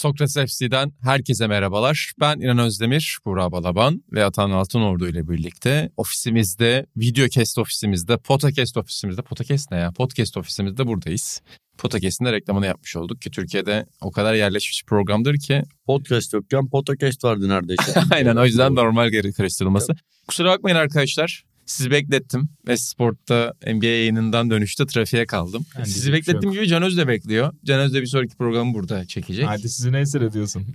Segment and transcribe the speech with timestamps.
[0.00, 2.12] Sokrates FC'den herkese merhabalar.
[2.20, 9.22] Ben İnan Özdemir, Burak Balaban ve Atan Altınordu ile birlikte ofisimizde, videocast ofisimizde, podcast ofisimizde,
[9.22, 9.92] podcast ne ya?
[9.92, 11.42] Podcast ofisimizde buradayız.
[11.78, 15.62] Podcast'in de reklamını yapmış olduk ki Türkiye'de o kadar yerleşmiş programdır ki.
[15.86, 18.00] Podcast yokken podcast vardı neredeyse.
[18.10, 19.92] Aynen o yüzden normal geri karıştırılması.
[20.28, 21.44] Kusura bakmayın arkadaşlar.
[21.70, 25.66] Sizi beklettim ve Sport'ta NBA yayınından dönüşte trafiğe kaldım.
[25.76, 27.52] Yani Sizi bir şey beklettiğim gibi Can Öz de bekliyor.
[27.64, 29.46] Can Öz de bir sonraki programı burada çekecek.
[29.46, 30.66] Hadi sizi ne seyrediyorsun?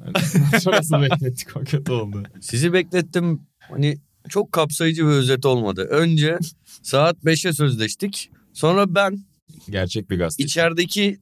[0.63, 2.23] Şurası beklettik o kötü oldu.
[2.41, 3.41] Sizi beklettim.
[3.59, 3.97] Hani
[4.29, 5.81] çok kapsayıcı bir özet olmadı.
[5.81, 6.37] Önce
[6.81, 8.29] saat 5'e sözleştik.
[8.53, 9.25] Sonra ben
[9.69, 10.43] Gerçek bir gazete.
[10.43, 11.19] içerideki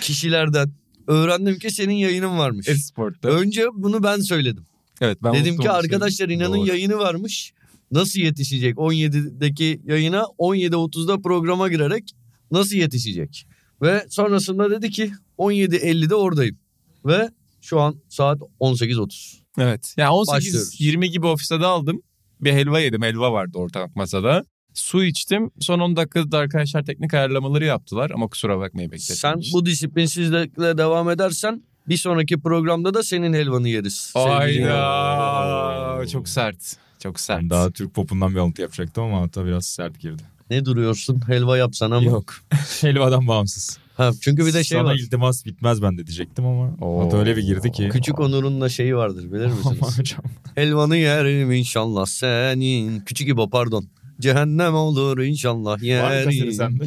[0.00, 0.70] kişilerden
[1.06, 2.66] öğrendim ki senin yayının varmış.
[2.66, 3.28] Sport'ta.
[3.28, 4.66] Önce bunu ben söyledim.
[5.00, 6.66] Evet ben Dedim ki arkadaşlar inanın Doğru.
[6.66, 7.52] yayını varmış.
[7.92, 8.76] Nasıl yetişecek?
[8.76, 12.10] 17'deki yayına 17.30'da programa girerek
[12.50, 13.46] nasıl yetişecek?
[13.82, 16.58] Ve sonrasında dedi ki 17.50'de oradayım.
[17.06, 19.36] Ve şu an saat 18.30.
[19.58, 19.94] Evet.
[19.96, 20.80] Yani Başlıyoruz.
[20.80, 22.02] 18-20 gibi ofiste de aldım.
[22.40, 23.02] Bir helva yedim.
[23.02, 24.44] Helva vardı ortak masada.
[24.74, 25.50] Su içtim.
[25.60, 28.10] Son 10 dakikada da arkadaşlar teknik ayarlamaları yaptılar.
[28.14, 29.16] Ama kusura bakmayın beklettim.
[29.16, 34.12] Sen bu disiplinsizlikle devam edersen bir sonraki programda da senin helvanı yeriz.
[34.14, 36.06] Ayda.
[36.06, 36.76] Çok sert.
[37.02, 37.42] Çok sert.
[37.42, 40.22] Ben daha Türk popundan bir alıntı yapacaktım ama hatta biraz sert girdi.
[40.50, 41.20] Ne duruyorsun?
[41.26, 42.06] Helva yapsana mı?
[42.06, 42.34] Yok.
[42.80, 43.78] Helvadan bağımsız.
[43.96, 44.94] Ha, çünkü bir de şey Sana var.
[44.94, 47.04] iltimas bitmez ben de diyecektim ama Oo.
[47.06, 47.88] hatta öyle bir girdi ki.
[47.92, 49.98] Küçük Onur'un da şeyi vardır bilir misiniz?
[49.98, 50.20] hocam.
[50.54, 53.00] Helvanı yerim inşallah senin.
[53.00, 53.86] Küçük İbo pardon.
[54.20, 56.52] Cehennem olur inşallah Var mı yerim.
[56.52, 56.84] sende?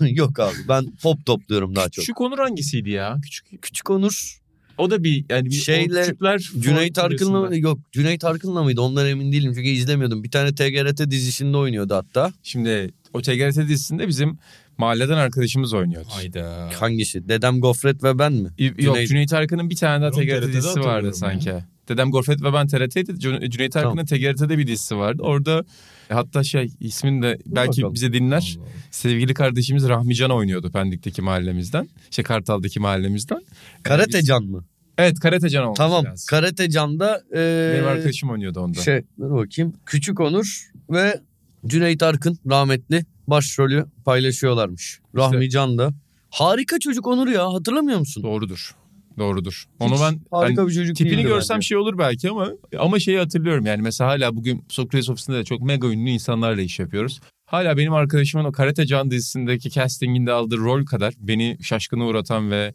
[0.00, 2.02] Yok abi ben pop topluyorum daha çok.
[2.02, 3.16] Küçük Onur hangisiydi ya?
[3.22, 3.62] Küçük.
[3.62, 4.38] Küçük Onur
[4.78, 9.32] O da bir yani bir Şeyle, küçükler Cüneyt Arkın'la yok Cüneyt Arkın'la mıydı ondan emin
[9.32, 10.24] değilim çünkü izlemiyordum.
[10.24, 12.32] Bir tane TGRT dizisinde oynuyordu hatta.
[12.42, 14.38] Şimdi o TGRT dizisinde bizim
[14.78, 16.08] mahalleden arkadaşımız oynuyordu.
[16.10, 16.70] Hayda.
[16.80, 17.28] Hangisi?
[17.28, 18.48] Dedem Gofret ve ben mi?
[18.58, 21.52] Y- Yok Cüneyt- Cüneyt Arkın'ın bir tane daha TGRT dizisi vardı sanki.
[21.88, 23.10] Dedem Gorfet ve ben TRT'ydi.
[23.12, 23.98] Cü- Cüneyt Tamam.
[23.98, 25.22] Arkın'ın TGRT'de bir dizisi vardı.
[25.22, 25.64] Orada
[26.08, 27.94] hatta şey ismini de belki bakalım.
[27.94, 28.56] bize dinler.
[28.60, 28.68] Allah.
[28.90, 31.88] Sevgili kardeşimiz Rahmi Can oynuyordu Pendik'teki mahallemizden.
[32.10, 33.40] Şey Kartal'daki mahallemizden.
[33.82, 34.64] Karate Biz- Can mı?
[34.98, 36.04] Evet Karate Can olması Tamam.
[36.04, 36.26] lazım.
[36.30, 38.80] Karate Can'da e, Benim arkadaşım oynuyordu onda.
[38.80, 39.72] şey dur bakayım.
[39.86, 41.20] Küçük Onur ve
[41.66, 45.00] Cüneyt Arkın rahmetli başrolü paylaşıyorlarmış.
[45.16, 45.90] Rahmi Can da.
[46.30, 48.22] Harika çocuk Onur ya hatırlamıyor musun?
[48.22, 48.74] Doğrudur.
[49.18, 49.64] Doğrudur.
[49.80, 51.66] Onu ben harika hani bir çocuk tipini görsem bence.
[51.66, 55.62] şey olur belki ama ama şeyi hatırlıyorum yani mesela hala bugün Sokrates ofisinde de çok
[55.62, 57.20] mega ünlü insanlarla iş yapıyoruz.
[57.46, 62.74] Hala benim arkadaşımın o Karate Can dizisindeki castinginde aldığı rol kadar beni şaşkına uğratan ve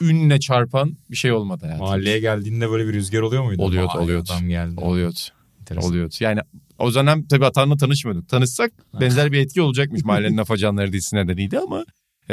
[0.00, 1.84] ünle çarpan bir şey olmadı hayatımda.
[1.84, 3.62] Mahalleye geldiğinde böyle bir rüzgar oluyor muydu?
[3.62, 4.30] Oluyordu, Vay, oluyordu.
[4.32, 4.80] Adam geldi.
[4.80, 5.18] Oluyordu.
[5.60, 5.90] Enteresan.
[5.90, 6.14] Oluyordu.
[6.20, 6.40] Yani
[6.78, 8.28] o dönem tabii Atan'la tanışmıyorduk.
[8.28, 11.84] Tanışsak benzer bir etki olacakmış mahallenin afacanları dizisi nedeniyle ama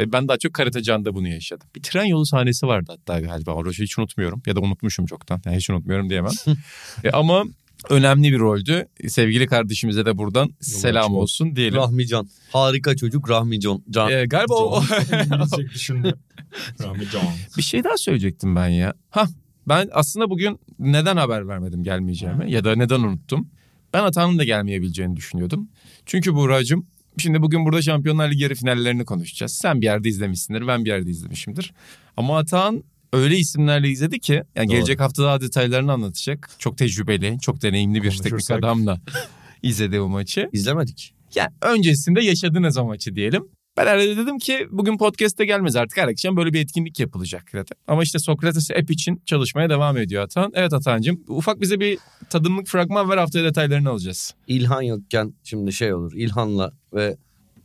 [0.06, 1.68] ben daha çok Karate Can'da bunu yaşadım.
[1.76, 3.54] Bir tren yolu sahnesi vardı hatta galiba.
[3.54, 5.42] O rolü hiç unutmuyorum ya da unutmuşum çoktan.
[5.46, 6.32] Yani hiç unutmuyorum diyemem.
[7.04, 7.44] E, ama
[7.90, 8.88] önemli bir roldü.
[9.08, 11.78] Sevgili kardeşimize de buradan selam açık olsun diyelim.
[11.78, 12.28] Rahmi Can.
[12.52, 13.82] Harika çocuk Rahmi Can.
[13.90, 14.10] Can.
[14.12, 16.14] E, galiba o, İngilizce düşündü.
[16.82, 17.22] Rahmi Can.
[17.56, 18.94] bir şey daha söyleyecektim ben ya.
[19.10, 19.26] Ha
[19.68, 23.48] ben aslında bugün neden haber vermedim gelmeyeceğimi ya da neden unuttum.
[23.92, 25.68] Ben Atan'ın da gelmeyebileceğini düşünüyordum.
[26.06, 26.86] Çünkü Buğra'cığım
[27.20, 29.52] şimdi bugün burada Şampiyonlar Ligi yarı finallerini konuşacağız.
[29.52, 31.72] Sen bir yerde izlemişsindir ben bir yerde izlemişimdir.
[32.16, 34.76] Ama Atan öyle isimlerle izledi ki yani Doğru.
[34.76, 36.50] gelecek hafta daha detaylarını anlatacak.
[36.58, 39.00] Çok tecrübeli, çok deneyimli bir teknik adamla
[39.62, 40.48] izledi o maçı.
[40.52, 41.14] İzlemedik.
[41.34, 43.48] Yani öncesinde yaşadınız o maçı diyelim.
[43.78, 47.76] Ben herhalde dedim ki bugün podcast'te gelmez artık her akşam böyle bir etkinlik yapılacak zaten.
[47.88, 50.52] Ama işte Sokrates app için çalışmaya devam ediyor Atan.
[50.54, 51.98] Evet Atancığım ufak bize bir
[52.30, 54.34] tadımlık fragman ver haftaya detaylarını alacağız.
[54.46, 56.12] İlhan yokken şimdi şey olur.
[56.14, 57.16] İlhan'la ve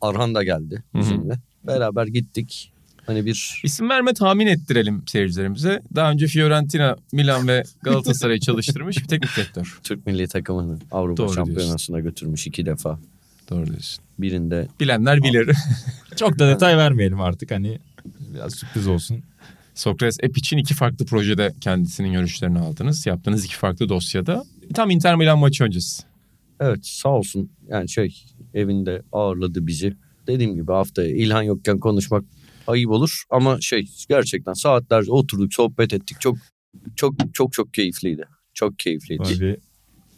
[0.01, 1.39] Arhan da geldi bizimle.
[1.63, 2.73] Beraber gittik.
[3.05, 5.81] Hani bir İsim verme tahmin ettirelim seyircilerimize.
[5.95, 9.79] Daha önce Fiorentina, Milan ve Galatasaray'ı çalıştırmış bir teknik direktör.
[9.83, 12.99] Türk milli takımını Avrupa Doğru Şampiyonası'na götürmüş iki defa.
[13.49, 14.03] Doğru diyorsun.
[14.19, 15.55] Birinde Bilenler bilir.
[16.15, 17.79] Çok da detay vermeyelim artık hani
[18.33, 19.23] biraz sürpriz olsun.
[19.75, 23.05] Sokrates app için iki farklı projede kendisinin görüşlerini aldınız.
[23.05, 24.43] Yaptığınız iki farklı dosyada.
[24.73, 26.03] Tam Inter Milan maçı öncesi.
[26.59, 28.23] evet sağ olsun yani şey
[28.53, 29.95] evinde ağırladı bizi.
[30.27, 32.23] Dediğim gibi haftaya İlhan yokken konuşmak
[32.67, 36.21] ayıp olur ama şey gerçekten saatlerce oturduk sohbet ettik.
[36.21, 36.37] Çok
[36.95, 38.25] çok çok çok keyifliydi.
[38.53, 39.39] Çok keyifliydi.
[39.39, 39.57] Bir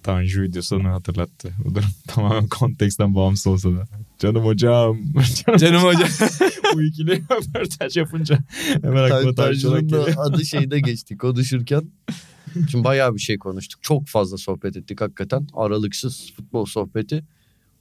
[0.06, 1.54] Tanju videosunu hatırlattı.
[1.66, 3.88] Bu durum tamamen konteksten bağımsız olsa da.
[4.20, 5.00] Canım hocam.
[5.58, 6.10] Canım hocam.
[6.74, 8.40] Bu ikili röportaj yapınca
[8.82, 10.16] hemen aklıma Tanju'nun Tanju'nun geliyor.
[10.16, 11.92] da adı şeyde geçti konuşurken.
[12.72, 13.84] Şimdi bayağı bir şey konuştuk.
[13.84, 15.48] Çok fazla sohbet ettik hakikaten.
[15.54, 17.24] Aralıksız futbol sohbeti.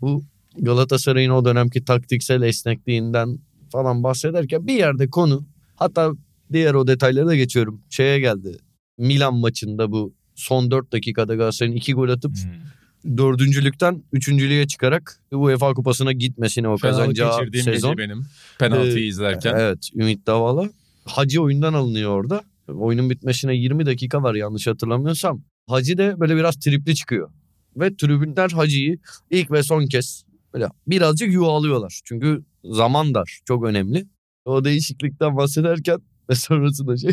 [0.00, 0.24] Bu
[0.58, 3.38] Galatasaray'ın o dönemki taktiksel esnekliğinden
[3.72, 5.44] falan bahsederken bir yerde konu
[5.76, 6.12] hatta
[6.52, 7.82] diğer o detaylara da geçiyorum.
[7.90, 8.58] Şeye geldi.
[8.98, 13.16] Milan maçında bu son 4 dakikada Galatasaray'ın 2 gol atıp Hmm.
[13.18, 17.98] dördüncülükten üçüncülüğe çıkarak UEFA kupasına gitmesine o kazanacağı sezon.
[17.98, 18.24] benim.
[18.58, 19.54] Penaltıyı Ee, izlerken.
[19.58, 20.70] Evet Ümit Davala.
[21.04, 22.42] Hacı oyundan alınıyor orada.
[22.68, 25.42] Oyunun bitmesine 20 dakika var yanlış hatırlamıyorsam.
[25.68, 27.30] Hacı de böyle biraz tripli çıkıyor.
[27.76, 28.98] Ve tribünler Hacı'yı
[29.30, 32.00] ilk ve son kez böyle birazcık yuvalıyorlar.
[32.04, 34.06] Çünkü zaman dar çok önemli.
[34.44, 35.98] O değişiklikten bahsederken
[36.30, 37.10] ve sonrasında şey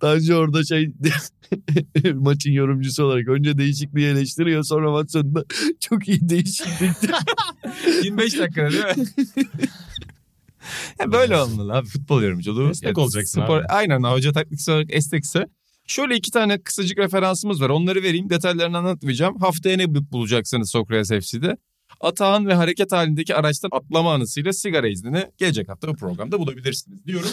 [0.00, 0.90] Tanju orada şey
[2.14, 5.44] maçın yorumcusu olarak önce değişikliği eleştiriyor sonra maç sonunda
[5.80, 7.08] çok iyi değişiklikti.
[8.04, 9.04] 25 dakikada değil mi?
[11.00, 12.70] ya böyle olmalı abi futbol yorumculuğu.
[12.70, 13.66] Esnek Ya olacaksın spor, abi.
[13.66, 15.46] Aynen hoca taktiksel olarak esnekse.
[15.86, 17.70] Şöyle iki tane kısacık referansımız var.
[17.70, 18.30] Onları vereyim.
[18.30, 19.36] Detaylarını anlatmayacağım.
[19.40, 21.56] Haftaya ne bulacaksınız Sokrates FC'de?
[22.00, 27.30] Atağın ve hareket halindeki araçtan atlama anısıyla sigara iznini gelecek hafta bu programda bulabilirsiniz diyorum.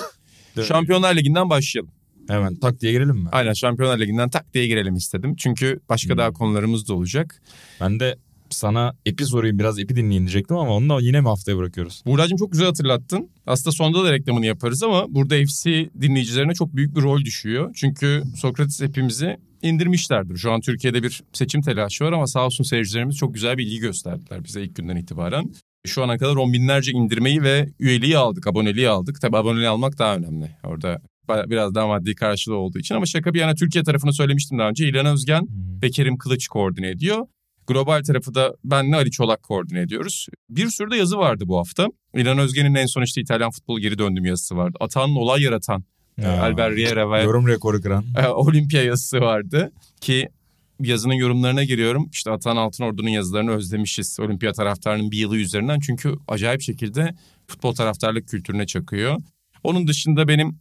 [0.67, 1.91] Şampiyonlar Ligi'nden başlayalım.
[2.29, 3.29] Hemen tak diye girelim mi?
[3.31, 5.35] Aynen Şampiyonlar Ligi'nden tak diye girelim istedim.
[5.35, 6.17] Çünkü başka Hmm.
[6.17, 7.41] daha konularımız da olacak.
[7.81, 8.15] Ben de
[8.49, 12.03] sana epi sorayım biraz epi dinleyin diyecektim ama onu da yine mi haftaya bırakıyoruz?
[12.05, 13.29] Buğra'cığım çok güzel hatırlattın.
[13.47, 17.71] Aslında sonda da reklamını yaparız ama burada FC dinleyicilerine çok büyük bir rol düşüyor.
[17.75, 20.37] Çünkü Sokrates hepimizi indirmişlerdir.
[20.37, 23.79] Şu an Türkiye'de bir seçim telaşı var ama sağ olsun seyircilerimiz çok güzel bir ilgi
[23.79, 25.45] gösterdiler bize ilk günden itibaren.
[25.87, 29.21] Şu ana kadar on binlerce indirmeyi ve üyeliği aldık, aboneliği aldık.
[29.21, 30.51] Tabii aboneliği almak daha önemli.
[30.63, 34.69] Orada biraz daha maddi karşılığı olduğu için ama şaka bir yana Türkiye tarafını söylemiştim daha
[34.69, 34.87] önce.
[34.89, 35.47] İlhan Özgen
[35.83, 37.25] ve Kerim Kılıç koordine ediyor.
[37.67, 40.27] Global tarafı da benle Ali Çolak koordine ediyoruz.
[40.49, 41.87] Bir sürü de yazı vardı bu hafta.
[42.15, 44.77] İlhan Özgen'in en son işte İtalyan futbol geri döndüm yazısı vardı.
[44.79, 45.83] Atan olay yaratan
[46.17, 46.41] e, Ya.
[46.41, 48.05] Albert Riera ve Yorum rekoru kıran.
[48.17, 49.71] e, Olimpia yazısı vardı.
[50.01, 50.29] Ki
[50.79, 52.09] yazının yorumlarına giriyorum.
[52.11, 54.19] İşte Atan Altınordu'nun yazılarını özlemişiz.
[54.19, 55.79] Olimpiya taraftarının bir yılı üzerinden.
[55.79, 57.15] Çünkü acayip şekilde
[57.47, 59.17] futbol taraftarlık kültürüne çakıyor.
[59.63, 60.59] Onun dışında benim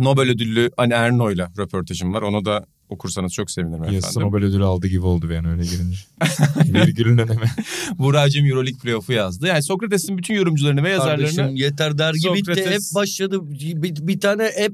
[0.00, 2.22] Nobel ödüllü Ani Erno'yla röportajım var.
[2.22, 4.28] Onu da okursanız çok sevinirim Yazısı efendim.
[4.28, 5.98] Nobel ödülü aldı gibi oldu ben öyle girince.
[6.86, 7.50] Virgülün önemi.
[7.98, 9.46] Buğra'cığım Euroleague playoff'u yazdı.
[9.46, 12.50] Yani Sokrates'in bütün yorumcularını ve yazarlarını Kardeşim yeter dergi bitti.
[12.50, 13.40] Hep Sokrates- başladı.
[13.50, 14.72] Bir, bir tane hep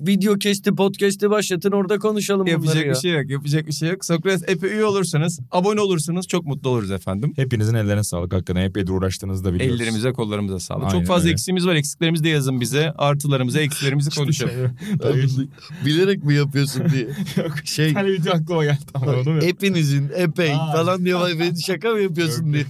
[0.00, 2.92] video kesti, podcast'i başlatın orada konuşalım bunları yapacak ya.
[2.92, 3.30] bir şey yok.
[3.30, 4.04] Yapacak bir şey yok.
[4.04, 7.32] Sokrates epey üye olursanız, abone olursanız çok mutlu oluruz efendim.
[7.36, 8.74] Hepinizin ellerine sağlık hakikaten.
[8.74, 9.80] De uğraştığınızı da biliyoruz.
[9.80, 10.84] Ellerimize kollarımıza sağlık.
[10.84, 11.32] Aynen çok fazla öyle.
[11.32, 11.74] eksiğimiz var.
[11.74, 12.92] Eksiklerimizi de yazın bize.
[12.98, 14.76] Artılarımızı, eksilerimizi konuşalım.
[15.86, 17.02] Bilerek mi yapıyorsun diye.
[17.36, 17.54] Yok.
[17.64, 19.40] Şey Bir tane video aklıma geldi ama onu mu?
[19.42, 20.72] hepinizin epey Aa.
[20.72, 21.20] falan diyor.
[21.20, 22.64] Vay be, şaka mı yapıyorsun Yok, diye.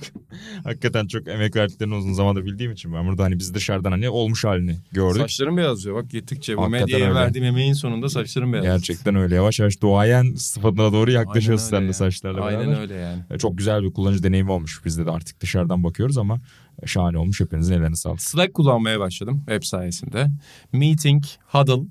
[0.65, 4.45] Hakikaten çok emek verdiklerini uzun zamandır bildiğim için ben burada hani biz dışarıdan hani olmuş
[4.45, 5.21] halini gördük.
[5.23, 5.97] Saçlarım beyazlıyor.
[5.97, 7.15] Bak gittikçe bu Hakikaten medyaya öyle.
[7.15, 8.65] verdiğim emeğin sonunda saçlarım beyaz.
[8.67, 9.35] Gerçekten öyle.
[9.35, 12.47] Yavaş yavaş duayen sıfatına doğru yaklaşıyorsun Aynen sen de saçlarla ya.
[12.47, 12.59] beraber.
[12.67, 13.23] Aynen öyle yani.
[13.31, 14.85] E, Çok güzel bir kullanıcı deneyimi olmuş.
[14.85, 16.41] Bizde de artık dışarıdan bakıyoruz ama
[16.87, 17.41] şahane olmuş.
[17.41, 18.23] Hepinizin ellerine sağlık.
[18.23, 20.27] Slack kullanmaya başladım web sayesinde.
[20.73, 21.83] Meeting, huddle,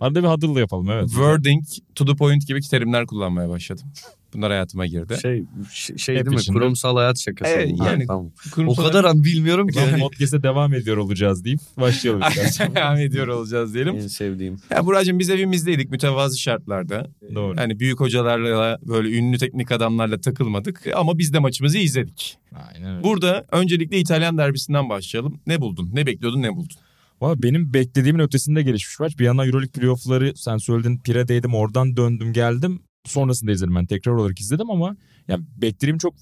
[0.00, 1.08] Arada bir huddle yapalım evet.
[1.08, 1.64] wording,
[1.94, 3.84] to the point gibi terimler kullanmaya başladım.
[4.34, 5.16] Bunlar hayatıma girdi.
[5.22, 6.40] Şey, şey, şey Hep değil mi?
[6.40, 6.58] içinde.
[6.58, 7.50] Kurumsal hayat şakası.
[7.50, 7.90] Evet, bunlar.
[7.90, 8.26] yani tamam.
[8.26, 9.78] O Kurumsal- kadar an bilmiyorum ki.
[9.78, 10.00] Yani Yani.
[10.00, 12.20] podcast'e devam ediyor olacağız deyip başlayalım.
[12.74, 13.96] devam ediyor olacağız diyelim.
[13.96, 14.56] En sevdiğim.
[14.70, 17.06] Ya Buracığım biz evimizdeydik mütevazı şartlarda.
[17.34, 17.56] Doğru.
[17.58, 22.38] Yani büyük hocalarla böyle ünlü teknik adamlarla takılmadık ama biz de maçımızı izledik.
[22.74, 23.04] Aynen öyle.
[23.04, 25.40] Burada öncelikle İtalyan derbisinden başlayalım.
[25.46, 25.90] Ne buldun?
[25.92, 26.42] Ne bekliyordun?
[26.42, 26.76] Ne buldun?
[27.20, 29.18] Valla benim beklediğimin ötesinde gelişmiş maç.
[29.18, 32.82] Bir yandan Euroleague playoff'ları sen söyledin Pire'deydim oradan döndüm geldim.
[33.04, 34.96] Sonrasında izledim ben tekrar olarak izledim ama
[35.28, 36.14] yani beklediğim çok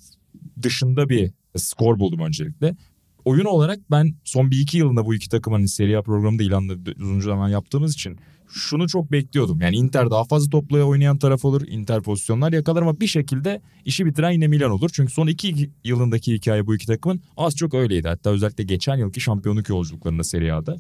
[0.63, 2.77] dışında bir skor buldum öncelikle.
[3.25, 7.21] Oyun olarak ben son bir iki yılında bu iki takımın Serie A programında ilanla uzun
[7.21, 9.61] zaman yaptığımız için şunu çok bekliyordum.
[9.61, 11.63] Yani Inter daha fazla topla oynayan taraf olur.
[11.69, 14.91] Inter pozisyonlar yakalar ama bir şekilde işi bitiren yine Milan olur.
[14.93, 18.09] Çünkü son iki yılındaki hikaye bu iki takımın az çok öyleydi.
[18.09, 20.77] Hatta özellikle geçen yılki şampiyonluk yolculuklarında Serie A'da.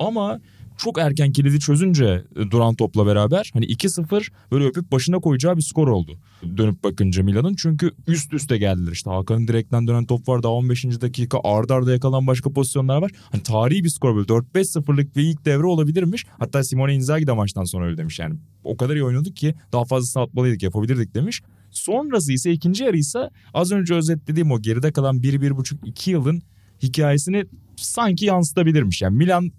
[0.00, 0.40] Ama
[0.78, 5.62] çok erken kilidi çözünce e, duran topla beraber hani 2-0 böyle öpüp başına koyacağı bir
[5.62, 6.18] skor oldu.
[6.56, 10.84] Dönüp bakınca Milan'ın çünkü üst üste geldiler işte Hakan'ın direkten dönen top var daha 15.
[10.84, 13.10] dakika arda arda yakalan başka pozisyonlar var.
[13.32, 16.26] Hani tarihi bir skor böyle 4-5-0'lık bir ilk devre olabilirmiş.
[16.38, 19.84] Hatta Simone Inzaghi de maçtan sonra öyle demiş yani o kadar iyi oynadık ki daha
[19.84, 21.42] fazlasını atmalıydık yapabilirdik demiş.
[21.70, 26.42] Sonrası ise ikinci yarı ise az önce özetlediğim o geride kalan 1-1,5-2 yılın
[26.82, 27.44] hikayesini
[27.76, 29.02] sanki yansıtabilirmiş.
[29.02, 29.52] Yani Milan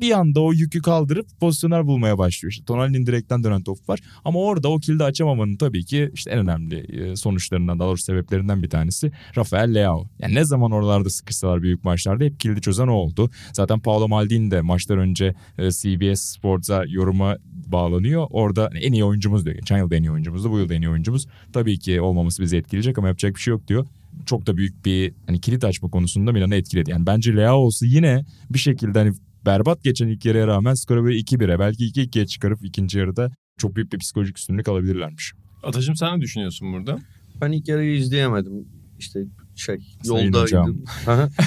[0.00, 2.52] bir anda o yükü kaldırıp pozisyonlar bulmaya başlıyor.
[2.52, 4.00] İşte Tonali'nin direkten dönen top var.
[4.24, 8.62] Ama orada o kilidi açamamanın tabii ki işte en önemli e, sonuçlarından daha doğrusu sebeplerinden
[8.62, 10.06] bir tanesi Rafael Leao.
[10.18, 13.30] Yani ne zaman oralarda sıkışsalar büyük maçlarda hep kilidi çözen o oldu.
[13.52, 18.26] Zaten Paolo Maldini de maçlar önce e, CBS Sports'a yoruma bağlanıyor.
[18.30, 19.56] Orada hani en iyi oyuncumuz diyor.
[19.56, 20.50] Geçen yıl da en iyi oyuncumuzdu.
[20.50, 21.26] Bu yıl da en iyi oyuncumuz.
[21.52, 23.86] Tabii ki olmaması bizi etkileyecek ama yapacak bir şey yok diyor.
[24.26, 26.90] Çok da büyük bir hani kilit açma konusunda Milan'ı etkiledi.
[26.90, 29.12] Yani bence Leao olsa yine bir şekilde hani
[29.46, 33.92] berbat geçen ilk yarıya rağmen skoru böyle 2-1'e belki 2-2'ye çıkarıp ikinci yarıda çok büyük
[33.92, 35.32] bir psikolojik üstünlük alabilirlermiş.
[35.62, 36.98] Atacığım sen ne düşünüyorsun burada?
[37.40, 38.68] Ben ilk yarıyı izleyemedim.
[38.98, 39.20] İşte
[39.56, 40.84] şey Sayın yoldaydım.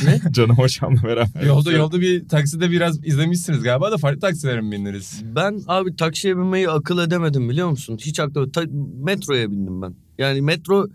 [0.06, 0.22] Ne?
[0.32, 1.46] Canım hocamla beraber.
[1.46, 5.22] Yolda yolda bir takside biraz izlemişsiniz galiba da farklı taksilere mi bindiniz?
[5.36, 7.98] Ben abi taksiye binmeyi akıl edemedim biliyor musun?
[8.02, 8.64] Hiç akıl Ta-
[9.04, 9.96] metroya bindim ben.
[10.18, 10.88] Yani metro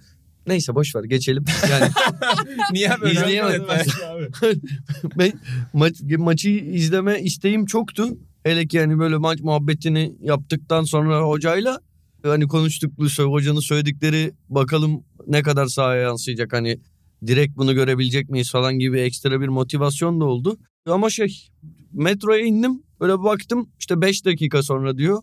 [0.49, 1.45] neyse boş ver geçelim.
[1.71, 1.91] Yani
[2.73, 3.13] Niye böyle?
[3.13, 3.65] İzleyemedim.
[5.19, 5.33] ben
[5.73, 8.09] maç, maçı izleme isteğim çoktu.
[8.43, 11.81] Hele ki yani böyle maç muhabbetini yaptıktan sonra hocayla
[12.23, 16.81] hani konuştuk hocanın söyledikleri bakalım ne kadar sahaya yansıyacak hani
[17.27, 20.59] direkt bunu görebilecek miyiz falan gibi ekstra bir motivasyon da oldu.
[20.87, 21.49] Ama şey
[21.93, 25.23] metroya indim böyle baktım işte 5 dakika sonra diyor.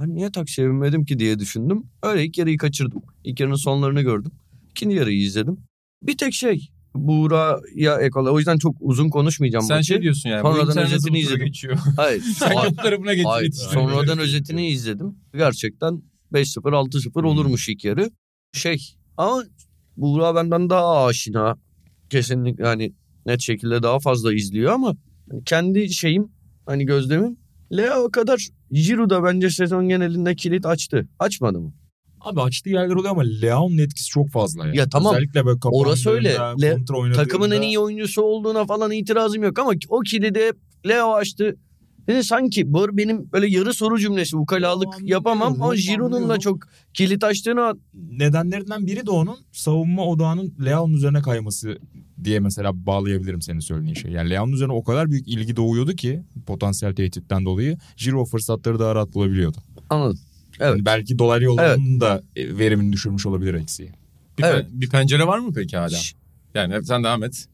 [0.00, 1.82] Ben niye taksiye binmedim ki diye düşündüm.
[2.02, 3.02] Öyle ilk yarıyı kaçırdım.
[3.24, 4.32] İlk yarının sonlarını gördüm.
[4.78, 5.56] İkinci yarıyı izledim.
[6.02, 9.64] Bir tek şey Buğra'ya ek olarak- O yüzden çok uzun konuşmayacağım.
[9.64, 9.86] Sen maçı.
[9.86, 10.42] şey diyorsun yani.
[10.42, 11.46] Sonradan özetini izledim.
[11.46, 11.78] Geçiyor.
[11.96, 12.20] Hayır.
[12.38, 13.10] Sen tarafına.
[13.30, 13.52] Hayır.
[13.52, 15.14] Sonradan özetini izledim.
[15.34, 18.10] Gerçekten 5-0 6-0 olurmuş ilk yarı.
[18.52, 19.44] Şey ama
[19.96, 21.56] Buğra benden daha aşina.
[22.10, 22.92] Kesinlikle yani
[23.26, 24.94] net şekilde daha fazla izliyor ama
[25.44, 26.32] kendi şeyim
[26.66, 27.36] hani gözlemim
[27.76, 31.08] Leo kadar Giroud bence sezon genelinde kilit açtı.
[31.18, 31.74] Açmadı mı?
[32.20, 34.72] Abi açtığı yerler oluyor ama Leao'nun etkisi çok fazla ya.
[34.74, 35.14] Ya tamam.
[35.14, 36.36] Özellikle böyle Orası öyle.
[36.62, 36.84] Le-.
[37.14, 40.50] Takımın en iyi oyuncusu olduğuna falan itirazım yok ama o kilidi
[40.88, 41.56] Leo açtı.
[42.08, 45.74] Yani sanki bu benim böyle yarı soru cümlesi ukalalık Anlıyorum, yapamam ama.
[45.74, 46.58] Giroud'un da çok
[46.94, 51.78] kilit açtığını nedenlerinden biri de onun savunma odağının Leao'nun üzerine kayması
[52.24, 54.10] diye mesela bağlayabilirim senin söylediğin şey.
[54.12, 58.94] Yani Leao'nun üzerine o kadar büyük ilgi doğuyordu ki potansiyel tehditten dolayı Giro fırsatları daha
[58.94, 59.56] rahat bulabiliyordu.
[59.90, 60.18] anladım.
[60.60, 60.70] Evet.
[60.70, 63.92] Yani belki dolaylı yollarının da e, verimini düşürmüş olabilir eksiği.
[64.38, 64.66] Bir, Evet.
[64.66, 65.96] pen- bir pencere var mı peki hala?
[66.54, 67.46] Yani sen devam et.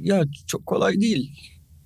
[0.00, 1.30] Ya çok kolay değil.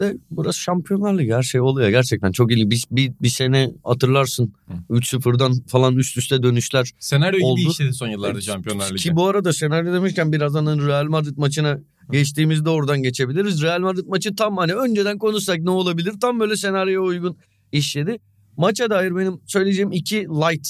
[0.00, 2.70] De burası Şampiyonlar Ligi her şey oluyor gerçekten çok iyi.
[2.70, 4.54] Bir, bir, bir sene hatırlarsın
[4.90, 6.90] 3-0'dan falan üst üste dönüşler.
[6.98, 7.60] Senaryo Oldu.
[7.60, 9.02] gibi işledi son yıllarda Şampiyonlar Ligi.
[9.02, 11.78] Ki bu arada senaryo demişken birazdan hani Real Madrid maçına
[12.12, 13.62] geçtiğimizde oradan geçebiliriz.
[13.62, 17.36] Real Madrid maçı tam hani önceden konuşsak ne olabilir tam böyle senaryoya uygun
[17.72, 18.18] işledi.
[18.56, 20.68] Maça dair benim söyleyeceğim iki light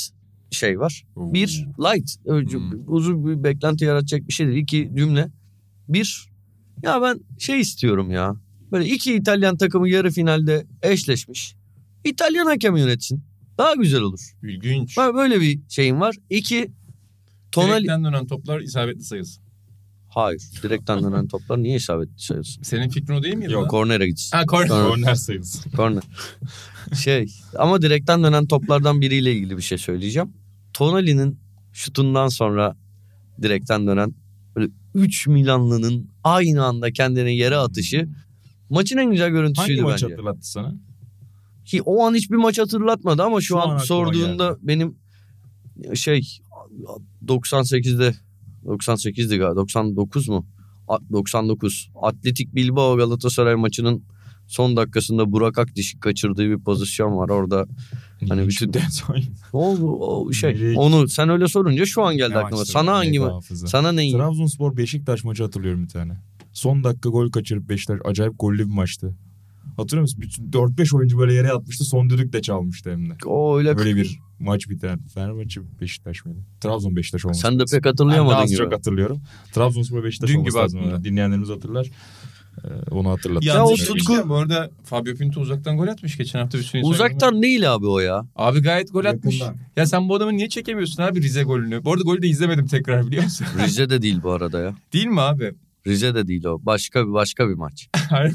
[0.50, 1.04] şey var.
[1.16, 1.34] Oo.
[1.34, 2.72] Bir light Hmm.
[2.86, 4.58] uzun bir beklenti yaratacak bir şey değil.
[4.62, 5.28] İki cümle.
[5.88, 6.28] Bir
[6.82, 8.36] ya ben şey istiyorum ya.
[8.72, 11.56] Böyle iki İtalyan takımı yarı finalde eşleşmiş.
[12.04, 13.22] İtalyan hakem yönetsin.
[13.58, 14.20] Daha güzel olur.
[14.42, 14.96] İlginç.
[14.98, 16.16] Böyle bir şeyim var.
[16.30, 16.70] İki
[17.52, 19.42] Tonali Direkten dönen toplar isabetli sayılsın.
[20.16, 20.42] Hayır.
[20.62, 22.62] Direkten dönen toplar niye isabetli sayılsın?
[22.62, 23.52] Senin fikrin o değil miydi?
[23.52, 23.70] Yok?
[23.70, 24.36] Kornere gitsin.
[24.36, 24.68] Ha korner.
[24.68, 24.88] Korner.
[24.88, 25.70] Korner sayılsın.
[25.70, 26.02] Korner.
[27.04, 27.26] şey
[27.58, 30.32] ama direkten dönen toplardan biriyle ilgili bir şey söyleyeceğim.
[30.74, 31.38] Tonali'nin
[31.72, 32.76] şutundan sonra
[33.42, 34.14] direkten dönen
[34.56, 38.08] böyle 3 Milanlı'nın aynı anda kendini yere atışı
[38.70, 40.14] maçın en güzel görüntüsüydü Hangi maç bence.
[40.14, 40.74] hatırlattı sana?
[41.64, 44.98] Ki o an hiçbir maç hatırlatmadı ama şu, Şu an an, sorduğunda benim
[45.94, 46.38] şey
[47.26, 48.14] 98'de
[48.66, 50.46] 98'di galiba 99 mu?
[50.88, 51.90] A- 99.
[52.02, 54.02] Atletik Bilbao Galatasaray maçının
[54.46, 57.66] son dakikasında Burak Akdiş'i kaçırdığı bir pozisyon var orada.
[58.28, 59.22] Hani bütün- bir detay.
[59.52, 62.64] O, şey Nereye- onu sen öyle sorunca şu an geldi Ne aklıma.
[62.64, 63.66] Sana hangi hafıza.
[63.66, 64.12] Sana ne?
[64.12, 66.12] Trabzonspor Beşiktaş maçı hatırlıyorum bir tane.
[66.52, 69.16] Son dakika gol kaçırıp Beşiktaş acayip gollü bir maçtı.
[69.76, 70.20] Hatırlıyor musun?
[70.20, 71.84] Bütün 4-5 oyuncu böyle yere yatmıştı.
[71.84, 73.14] Son düdük de çalmıştı hem de.
[73.26, 74.98] O öyle Böyle bir maç biten.
[75.14, 76.38] Fenerbahçe Beşiktaş mıydı?
[76.60, 77.40] Trabzon Beşiktaş olması.
[77.40, 77.78] sen de lazım.
[77.78, 78.58] pek hatırlayamadın az gibi.
[78.58, 79.20] çok hatırlıyorum.
[79.52, 80.80] Trabzonspor Beşiktaş Dün olması gibi lazım.
[80.80, 81.04] aklımda.
[81.04, 81.90] Dinleyenlerimiz hatırlar.
[82.64, 83.46] Ee, onu hatırlatın.
[83.46, 84.28] Ya o tutku-.
[84.28, 86.82] Bu arada Fabio Pinto uzaktan gol atmış geçen hafta bütün.
[86.82, 88.26] Uzaktan değil abi o ya.
[88.36, 89.40] Abi gayet gol atmış.
[89.40, 89.60] Yakından.
[89.76, 91.84] Ya sen bu adamı niye çekemiyorsun abi Rize golünü?
[91.84, 93.46] Bu arada golü de izlemedim tekrar biliyor musun?
[93.64, 94.74] Rize de değil bu arada ya.
[94.92, 95.54] Değil mi abi?
[95.86, 96.58] Rize de değil o.
[96.62, 97.88] Başka bir başka bir maç.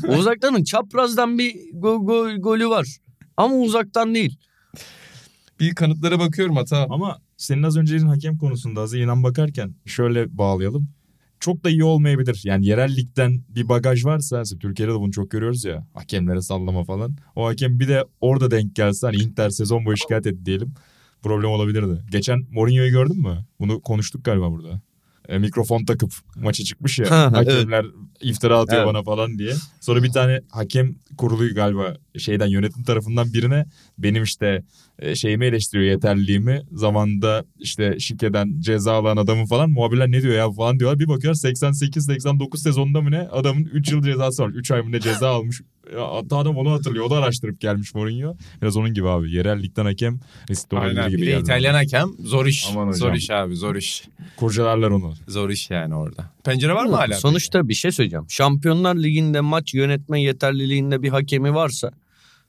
[0.17, 2.97] Uzaktanın çaprazdan bir go- go- golü var.
[3.37, 4.37] Ama uzaktan değil.
[5.59, 6.87] bir kanıtlara bakıyorum hata.
[6.89, 10.89] Ama senin az önce dediğin hakem konusunda az inan bakarken şöyle bağlayalım.
[11.39, 12.41] Çok da iyi olmayabilir.
[12.45, 15.87] Yani yerel ligden bir bagaj varsa Türkiye'de de bunu çok görüyoruz ya.
[15.93, 17.15] Hakemlere sallama falan.
[17.35, 20.73] O hakem bir de orada denk gelse hani Inter sezon boyu şikayet etti diyelim.
[21.21, 22.01] Problem olabilirdi.
[22.11, 23.45] Geçen Mourinho'yu gördün mü?
[23.59, 24.81] Bunu konuştuk galiba burada.
[25.27, 27.11] E, mikrofon takıp maça çıkmış ya.
[27.11, 27.85] Ha, hakemler
[28.21, 28.93] iftira atıyor Evet.
[28.93, 29.53] bana falan diye.
[29.81, 33.65] Sonra bir tane hakem kurulu galiba şeyden yönetim tarafından birine
[33.97, 34.63] benim işte
[35.15, 36.61] şeyimi eleştiriyor yeterliliğimi.
[36.71, 40.99] Zamanında işte şikeden ceza alan adamın falan muhabirler ne diyor ya falan diyorlar.
[40.99, 44.49] Bir bakıyor 88-89 sezonunda mı ne adamın 3 yıl cezası var.
[44.49, 45.61] 3 ay mı ne ceza almış.
[45.95, 47.05] Ya, hatta adam onu hatırlıyor.
[47.05, 48.35] O da araştırıp gelmiş Mourinho.
[48.61, 49.31] Biraz onun gibi abi.
[49.31, 51.09] Yerel ligden hakem riskli olabilir Aynen.
[51.09, 51.41] gibi Bir de geldi.
[51.41, 52.67] İtalyan hakem zor iş.
[52.71, 52.99] Aman hocam.
[52.99, 54.03] Zor iş abi zor iş.
[54.37, 55.13] Kurcalarlar onu.
[55.27, 56.31] Zor iş yani orada.
[56.43, 57.13] Pencere var mı hala?
[57.13, 58.25] Sonuçta bir şey söyleyeceğim.
[58.29, 61.91] Şampiyonlar Ligi'nde maç yönetme yeterliliğinde bir hakemi varsa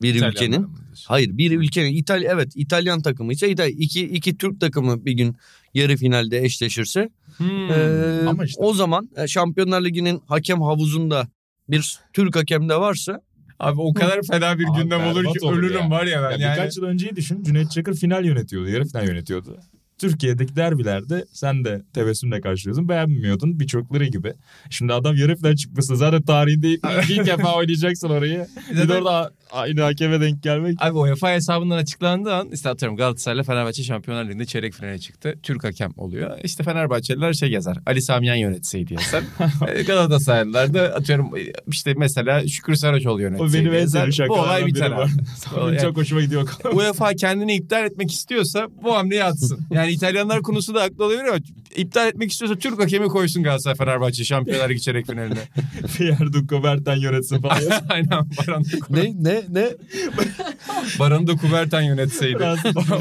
[0.03, 0.67] bir İtalyanlar ülkenin?
[1.07, 5.37] Hayır bir ülkenin İtalya evet İtalyan takımı ise İtalya, iki, iki Türk takımı bir gün
[5.75, 7.69] yarı finalde eşleşirse Hmm.
[7.71, 11.29] eee, Ama işte- o zaman e, Şampiyonlar Ligi'nin hakem havuzunda
[11.69, 13.21] bir Türk hakem de varsa
[13.59, 15.91] Abi o kadar fena bir Abi gündem olur ki olur ölürüm ya.
[15.91, 16.57] var ya ben Ya yani.
[16.59, 17.43] Birkaç yıl önceyi düşün.
[17.43, 18.69] Cüneyt Çakır final yönetiyordu.
[18.69, 19.57] Yarı final yönetiyordu.
[19.99, 22.89] Türkiye'deki derbilerde sen de tebessümle karşılıyorsun.
[22.89, 24.33] Beğenmiyordun birçokları gibi.
[24.71, 28.47] Şimdi adam yarı final çıkmışsa zaten tarihinde ilk, ilk defa oynayacaksın orayı.
[28.71, 30.83] Bir de orada aynı hakeme denk gelmek.
[30.83, 35.39] Abi UEFA hesabından açıklandığı an işte atıyorum Galatasaray'la Fenerbahçe Şampiyonlar Ligi'nde çeyrek finale çıktı.
[35.43, 36.39] Türk hakem oluyor.
[36.45, 37.79] İşte Fenerbahçeliler şey yazar.
[37.87, 39.23] Ali Samiyen yönetseydi yazar.
[39.69, 41.31] Ee, Galatasaraylılar da atıyorum
[41.67, 45.11] işte mesela Şükrü Saraçoğlu O yönetseydi benim en Bu olay biter abi.
[45.57, 46.49] Benim çok hoşuma gidiyor.
[46.73, 49.61] UEFA kendini iptal etmek istiyorsa bu hamleyi atsın.
[49.71, 51.39] Yani İtalyanlar konusu da haklı olabilir ama
[51.77, 55.49] iptal etmek istiyorsa Türk hakemi koysun Galatasaray Fenerbahçe Şampiyonlar Ligi çeyrek finaline.
[55.97, 57.59] Pierre Duco Berten yönetsin falan.
[57.89, 59.69] Aynen Baran da, ne ne ne
[60.99, 62.45] Baran da Kuberten yönetseydi.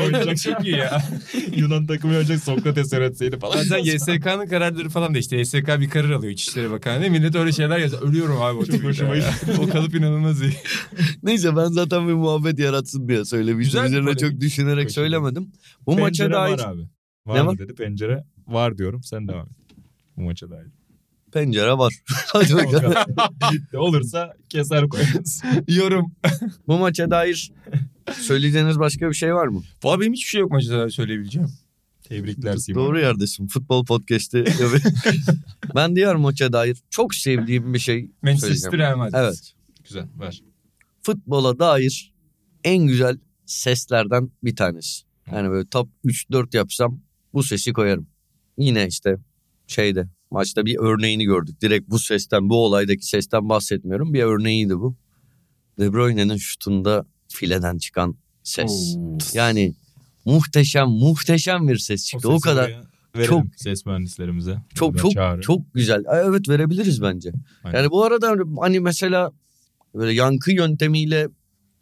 [0.05, 0.37] Oynayacak.
[0.37, 1.03] Çok iyi ya.
[1.55, 3.57] Yunan takımı oynayacak Sokrates yönetseydi falan.
[3.57, 7.09] Bazen YSK'nın kararları falan da işte YSK bir karar alıyor İçişleri Bakanlığı.
[7.09, 8.01] Millet öyle şeyler yazıyor.
[8.01, 9.13] Ölüyorum abi o Çok hoşuma.
[9.59, 10.53] O kalıp inanılmaz iyi.
[11.23, 13.81] neyse ben zaten bir muhabbet yaratsın diye söylemiştim.
[13.83, 15.51] Güzel Üzerine çok düşünerek söylemedim.
[15.85, 16.81] Bu Pencere maça dair var abi.
[17.25, 17.57] Var Ne mı var?
[17.57, 18.23] dedi pencere.
[18.53, 19.75] Var diyorum sen devam et.
[20.17, 20.67] Bu maça dair.
[21.33, 21.93] pencere var.
[22.27, 22.93] Hadi bakalım.
[23.73, 25.41] Olursa keser koyarız.
[25.67, 26.11] Yorum.
[26.67, 27.51] Bu maça dair
[28.13, 29.61] söyleyeceğiniz başka bir şey var mı?
[29.83, 31.49] Valla benim hiçbir şey yok maçta söyleyebileceğim.
[32.03, 32.85] Tebrikler Simon.
[32.85, 33.47] Doğru yerdesin.
[33.47, 34.45] Futbol podcast'i.
[35.75, 38.77] ben diğer maça dair çok sevdiğim bir şey Manchester söyleyeceğim.
[38.77, 39.13] Real Madrid.
[39.17, 39.53] Evet.
[39.83, 40.43] Güzel ver.
[41.01, 42.13] Futbola dair
[42.63, 45.03] en güzel seslerden bir tanesi.
[45.31, 46.99] Yani böyle top 3-4 yapsam
[47.33, 48.07] bu sesi koyarım.
[48.57, 49.17] Yine işte
[49.67, 51.61] şeyde maçta bir örneğini gördük.
[51.61, 54.13] Direkt bu sesten bu olaydaki sesten bahsetmiyorum.
[54.13, 54.95] Bir örneğiydi bu.
[55.79, 58.95] De Bruyne'nin şutunda fileden çıkan ses.
[58.97, 59.17] Oo.
[59.33, 59.73] Yani
[60.25, 62.29] muhteşem muhteşem bir ses çıktı.
[62.29, 62.81] O, sesi kadar
[63.15, 64.57] verelim çok- ses mühendislerimize.
[64.75, 65.41] çok çok çağrı.
[65.41, 66.03] çok güzel.
[66.13, 67.31] Evet verebiliriz bence.
[67.63, 67.77] Aynen.
[67.77, 69.31] Yani bu arada hani mesela
[69.95, 71.27] böyle yankı yöntemiyle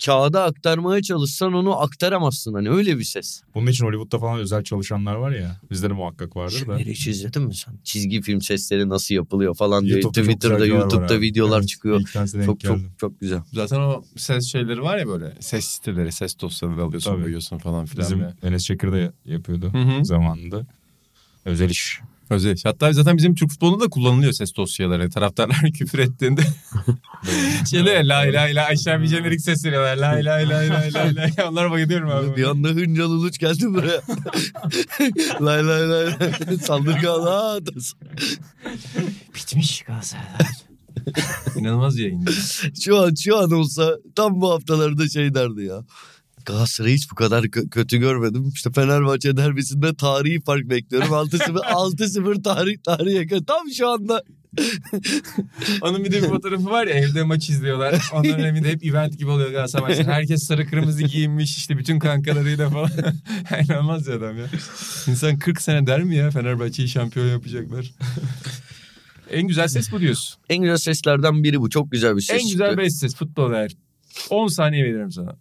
[0.06, 2.54] kağıda aktarmaya çalışsan onu aktaramazsın.
[2.54, 3.42] Hani öyle bir ses.
[3.56, 5.60] Bunun için Hollywood'da falan özel çalışanlar var ya.
[5.72, 6.78] Bizde de muhakkak vardır da.
[6.78, 7.74] Hiç izledin mi sen?
[7.84, 12.02] Çizgi film sesleri nasıl yapılıyor falan diye YouTube'da Twitter'da, YouTube'da videolar Evet, çıkıyor.
[12.46, 13.42] Çok çok çok güzel.
[13.54, 17.22] Zaten o ses şeyleri var ya böyle ses siteleri, ses dosyaları alıyorsun, Tabii.
[17.22, 18.06] koyuyorsun falan filan.
[18.06, 18.24] Bizim.
[18.44, 20.06] Enes Çakır da yapıyordu Hı hı.
[20.06, 20.66] zamanında.
[21.46, 22.00] Özel iş.
[22.30, 22.58] Özel.
[22.64, 25.10] Hatta zaten bizim Türk futbolunda da kullanılıyor ses dosyaları.
[25.10, 26.42] Taraftarlar küfür ettiğinde
[27.70, 29.98] şey ya, la la la aşağı bir jenerik ses veriyorlar.
[29.98, 31.48] La la la la la la.
[31.50, 32.36] Onlara bayılıyorum abi.
[32.38, 34.02] Bir anda Hıncal Uluç geldi buraya.
[35.42, 36.06] lay lay lay.
[36.06, 36.58] lay.
[36.58, 37.66] Saldırgan.
[39.36, 40.70] Bitmiş Galatasaraylar.
[41.56, 42.26] İnanılmaz yayın.
[42.82, 45.84] Şu an şu an olsa tam bu haftalarda şey derdi ya.
[46.54, 48.52] Galatasaray'ı hiç bu kadar kö- kötü görmedim.
[48.56, 51.08] İşte Fenerbahçe derbisinde tarihi fark bekliyorum.
[51.08, 53.44] 6-0 6-0 tarih tarihe yakın.
[53.44, 54.24] Tam şu anda
[55.82, 58.10] Onun bir de bir fotoğrafı var ya evde maç izliyorlar.
[58.14, 60.08] Onların evinde hep event gibi oluyor Galatasaray maçları.
[60.12, 62.92] Herkes sarı kırmızı giyinmiş işte bütün kankalarıyla falan.
[63.66, 64.46] İnanılmaz ya adam ya.
[65.08, 67.92] İnsan 40 sene der mi ya Fenerbahçe'yi şampiyon yapacaklar.
[69.30, 70.36] en güzel ses bu diyorsun.
[70.50, 71.70] en güzel seslerden biri bu.
[71.70, 72.78] Çok güzel bir ses en güzel çıktı.
[72.84, 73.72] 5 ses futbol değer.
[74.30, 75.36] 10 saniye veririm sana.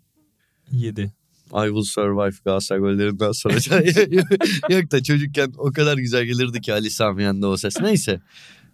[0.73, 1.13] 7.
[1.53, 3.55] I will survive Galatasaray gollerinden sonra.
[4.75, 7.81] Yok da çocukken o kadar güzel gelirdi ki Ali Samiyen'de o ses.
[7.81, 8.21] Neyse.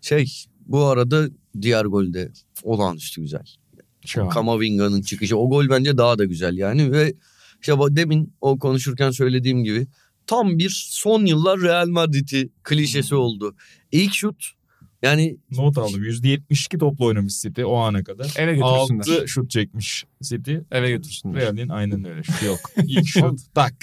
[0.01, 1.29] Şey bu arada
[1.63, 3.47] diğer golde olağanüstü güzel.
[4.31, 5.37] Kamavinga'nın çıkışı.
[5.37, 6.93] O gol bence daha da güzel yani.
[6.93, 7.15] Ve
[7.61, 9.87] işte demin o konuşurken söylediğim gibi
[10.27, 13.57] tam bir son yıllar Real Madrid'i klişesi oldu.
[13.93, 14.45] İlk şut
[15.05, 16.05] yani Not aldım.
[16.05, 18.35] %72 topla oynamış City o ana kadar.
[18.39, 19.21] Eve götürsünler.
[19.21, 20.57] 6 şut çekmiş City.
[20.71, 21.41] Eve götürsünler.
[21.41, 22.23] Real'in aynen öyle.
[22.23, 22.59] Şut yok.
[22.87, 23.75] İlk şut tak.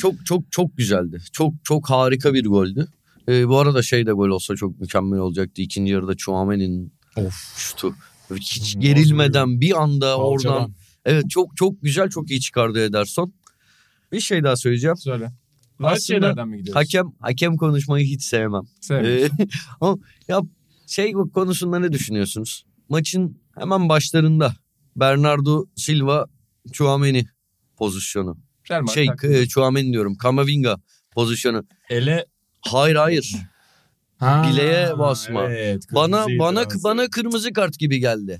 [0.00, 1.18] çok çok çok güzeldi.
[1.32, 2.88] Çok çok harika bir goldü.
[3.28, 5.62] Ee, bu arada şey de gol olsa çok mükemmel olacaktı.
[5.62, 7.34] İkinci yarıda Chouameni'nin Of.
[7.56, 7.94] şutu.
[8.34, 10.74] Hiç gerilmeden bir anda oradan Alçalan.
[11.04, 13.32] evet çok çok güzel çok iyi çıkardı Ederson.
[14.12, 14.96] Bir şey daha söyleyeceğim.
[14.96, 15.32] Söyle.
[15.82, 16.82] Aslında mi gidiyoruz?
[16.82, 18.62] hakem hakem konuşmayı hiç sevmem.
[18.80, 19.36] Sevmiyorum.
[19.40, 19.46] Ee,
[19.80, 19.96] ama
[20.28, 20.40] ya
[20.86, 22.64] şey konusunda ne düşünüyorsunuz?
[22.88, 24.54] Maçın hemen başlarında
[24.96, 26.26] Bernardo Silva
[26.72, 27.26] Chouameni
[27.76, 28.38] pozisyonu.
[28.70, 30.16] Real Şey e, Chouameni diyorum.
[30.16, 30.76] Kamavinga
[31.10, 31.66] pozisyonu.
[31.90, 32.26] Ele
[32.60, 33.36] Hayır hayır.
[34.18, 35.44] ha, Bileğe basma.
[35.44, 38.38] Evet, Bana bana bana kırmızı kart gibi geldi.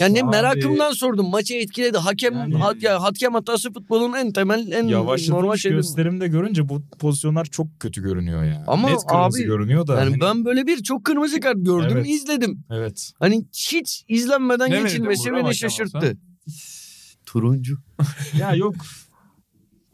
[0.00, 1.30] Yani ne merakımdan sordum.
[1.30, 1.98] Maçı etkiledi.
[1.98, 5.74] Hakem Yani- hat, ya, hakem hatası futbolun en temel en normal şeyi.
[5.74, 8.64] gösterimde görünce bu pozisyonlar çok kötü görünüyor ya.
[8.66, 10.00] Ama Net kırmızı abi, görünüyor da.
[10.00, 12.08] Yani hani- ben böyle bir çok kırmızı kart gördüm, Evet.
[12.08, 12.64] izledim.
[12.70, 13.12] Evet.
[13.18, 16.16] Hani hiç izlenmeden Ne geçilmesi beni şaşırttı.
[17.26, 17.78] Turuncu.
[18.38, 18.74] Ya yok.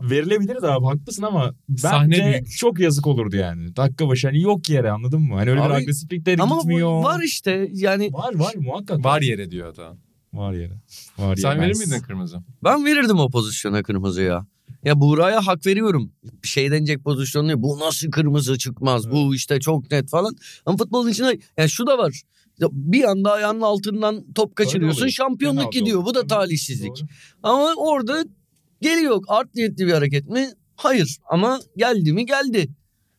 [0.01, 2.57] Verilebilir de abi haklısın ama bence Sahne büyük.
[2.59, 3.77] çok yazık olurdu yani.
[3.77, 5.35] Dakika başı hani yok yere anladın mı?
[5.35, 7.03] Hani öyle bir Abi, agresiflik de Ama gitmiyor.
[7.05, 9.05] var işte yani Var var muhakkak.
[9.05, 9.97] Var yere diyor adam.
[10.33, 10.81] Var yere.
[11.19, 11.61] Var Sen yere.
[11.61, 12.39] verir Ben- miydin kırmızı?
[12.65, 14.47] ben verirdim o pozisyona kırmızı ya.
[14.85, 16.13] Ya Buğra'ya hak veriyorum.
[16.43, 17.63] Bir şey denecek pozisyon değil.
[17.63, 19.11] Bu nasıl kırmızı çıkmaz?
[19.11, 20.37] Bu işte çok net falan.
[20.67, 22.23] Ama futbolun içinde yani şu da var.
[22.59, 24.99] Ya Bir anda ayağının altından top kaçırıyorsun.
[25.01, 25.11] oluyor.
[25.13, 25.97] Şampiyonluk Penaltı gidiyor.
[25.99, 26.11] oluyor.
[26.11, 26.29] Bu da Tabii.
[26.29, 26.97] talihsizlik.
[27.01, 27.07] Doğru.
[27.43, 28.25] Ama orada
[28.81, 29.21] geliyor.
[29.29, 30.49] Art niyetli bir hareket mi?
[30.77, 31.17] Hayır.
[31.31, 32.27] Ama geldi mi?
[32.27, 32.69] Geldi.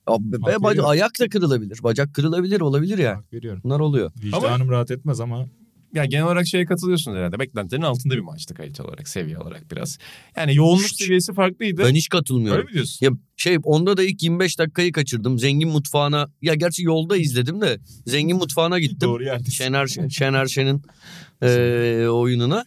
[0.10, 0.90] Ya, be- Hak bac- veriyorum.
[0.90, 1.80] ayak da kırılabilir.
[1.84, 2.62] Bacak kırılabilir.
[2.62, 3.16] Olabilir yani.
[3.16, 3.62] Hak veriyorum.
[3.64, 4.12] Bunlar oluyor.
[4.24, 5.46] Vicdanım rahat etmez ama
[5.94, 7.40] Ya genel olarak şeye katılıyorsunuz herhalde.
[7.40, 9.98] Beklentilerin altında bir maçtı kalite olarak, seviye olarak biraz.
[10.38, 10.96] Yani yoğunluk Hiç.
[11.04, 11.84] seviyesi farklıydı.
[11.86, 12.60] Ben hiç katılmıyorum.
[12.60, 13.06] Öyle mi diyorsun?
[13.06, 15.40] Ya şey onda da ilk 25 dakikayı kaçırdım.
[15.40, 19.10] Zengin mutfağına ya gerçi yolda izledim de zengin mutfağına gittim.
[19.10, 19.50] doğru yerde.
[19.52, 20.82] Şener Şener Şen'in
[21.42, 22.66] eee, oyununa.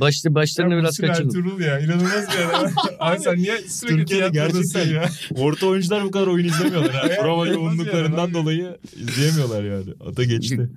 [0.00, 1.26] Başta başlarını biraz kaçırdım.
[1.26, 2.72] Ertuğrul ya inanılmaz bir adam.
[3.00, 5.08] Abi sen niye sürekli Türkiye'de gerçekten ya?
[5.36, 6.94] Orta oyuncular bu kadar oyun izlemiyorlar.
[6.94, 7.08] ha.
[7.22, 9.94] Prova yoğunluklarından dolayı izleyemiyorlar yani.
[10.06, 10.70] Ata geçti.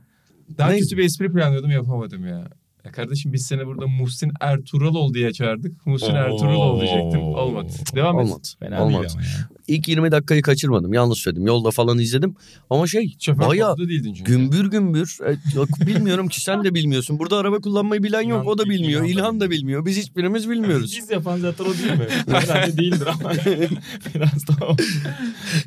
[0.58, 0.84] Daha Neyse.
[0.84, 2.48] kötü bir espri planlıyordum yapamadım ya.
[2.86, 5.86] Ya kardeşim biz seni burada Muhsin Ertuğrul diye çağırdık.
[5.86, 6.16] Muhsin Oo.
[6.18, 7.22] Ertuğrul diyecektim.
[7.22, 7.68] Olmadı.
[7.96, 8.26] Devam et.
[8.26, 8.48] Olmadı.
[8.60, 9.02] Fena Olmadı.
[9.04, 9.50] değil ama ya.
[9.68, 10.94] İlk 20 dakikayı kaçırmadım.
[10.94, 11.48] Yanlış söyledim.
[11.48, 12.36] Yolda falan izledim.
[12.70, 14.32] Ama şey Şoför Bayağı koltuğu değildin çünkü.
[14.32, 15.18] gümbür gümbür.
[15.28, 17.20] E, yok, bilmiyorum ki sen de bilmiyorsun.
[17.20, 18.48] Burada araba kullanmayı bilen yok.
[18.48, 19.04] O da bilmiyor.
[19.06, 19.86] İlhan da İlhan da bilmiyor.
[19.86, 20.96] Biz hiçbirimiz bilmiyoruz.
[20.98, 22.08] Biz yapan zaten o değil mi?
[22.28, 23.32] Herhalde değildir ama.
[24.16, 24.76] Biraz daha o.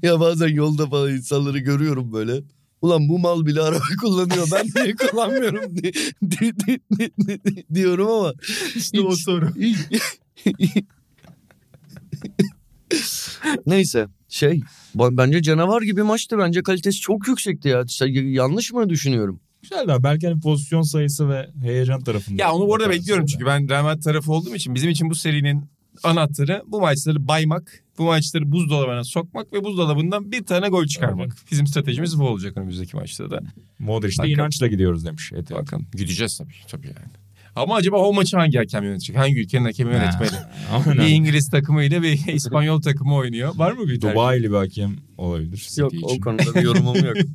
[0.02, 2.33] ya bazen yolda falan insanları görüyorum böyle.
[2.83, 4.49] Ulan bu mal bile araba kullanıyor.
[4.53, 5.93] Ben niye kullanmıyorum di-
[6.31, 8.33] di- di- di- di- diyorum ama.
[8.77, 9.53] İşte o hiç- soru.
[13.67, 14.61] Neyse şey
[14.95, 16.39] bence canavar gibi maçtı.
[16.39, 17.85] Bence kalitesi çok yüksekti ya.
[18.15, 19.41] Yanlış mı düşünüyorum?
[19.62, 22.43] Güzel daha belki hani pozisyon sayısı ve heyecan tarafında.
[22.43, 25.15] Ya onu bu arada bekliyorum çünkü ben Real Madrid tarafı olduğum için bizim için bu
[25.15, 25.65] serinin
[26.03, 31.37] anahtarı bu maçları baymak, bu maçları buzdolabına sokmak ve buzdolabından bir tane gol çıkarmak.
[31.51, 33.41] Bizim stratejimiz bu olacak önümüzdeki maçta da.
[33.79, 34.35] Modric'te Bakalım.
[34.39, 35.33] inançla gidiyoruz demiş.
[35.33, 35.55] Eti.
[35.55, 37.13] Bakalım gideceğiz tabii tabii yani.
[37.57, 39.17] Ama acaba o maçı hangi hakem yönetecek?
[39.17, 40.31] Hangi ülkenin hakemi yönetmeli?
[40.87, 41.07] Bir.
[41.09, 43.57] İngiliz takımıyla bir İspanyol takımı oynuyor.
[43.57, 44.15] Var mı bir tercih?
[44.15, 45.57] Dubai'li bir hakem olabilir.
[45.57, 46.07] City Yok için.
[46.07, 47.17] o konuda bir yorumum yok.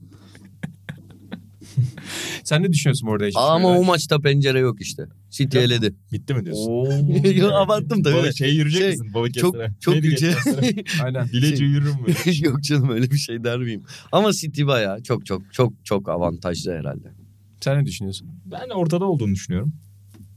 [2.43, 3.39] Sen ne düşünüyorsun orada?
[3.39, 5.03] Ama o maçta pencere yok işte.
[5.31, 5.65] City Yok.
[5.65, 5.95] eledi.
[6.11, 6.71] Bitti mi diyorsun?
[7.35, 8.15] Yok, abarttım tabii.
[8.15, 9.13] Balık şey yürüyecek Şey, misin?
[9.13, 10.83] Balık Çok çok sene?
[11.03, 11.27] Aynen.
[11.27, 12.13] Bileci Şey- yürür mü?
[12.45, 13.83] yok canım öyle bir şey der miyim?
[14.11, 17.13] Ama City bayağı çok çok çok çok avantajlı herhalde.
[17.61, 18.27] Sen ne düşünüyorsun?
[18.45, 19.73] Ben ortada olduğunu düşünüyorum.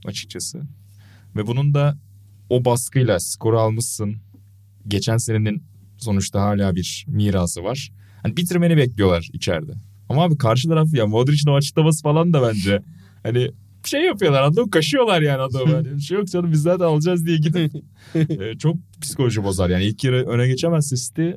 [0.05, 0.61] Açıkçası.
[1.35, 1.97] Ve bunun da
[2.49, 4.15] o baskıyla skoru almışsın.
[4.87, 5.63] Geçen senenin
[5.97, 7.91] sonuçta hala bir mirası var.
[8.23, 9.73] Hani bitirmeni bekliyorlar içeride.
[10.09, 12.81] Ama abi karşı taraf ya Modric'in o açıklaması falan da bence
[13.23, 13.51] hani
[13.87, 14.71] şey yapıyorlar anladın mı?
[14.71, 15.65] Kaşıyorlar yani adamı.
[15.75, 17.71] Hani bir şey yok canım biz zaten alacağız diye gidip
[18.15, 19.69] e, çok psikoloji bozar.
[19.69, 21.29] Yani ilk yarı öne geçemezse City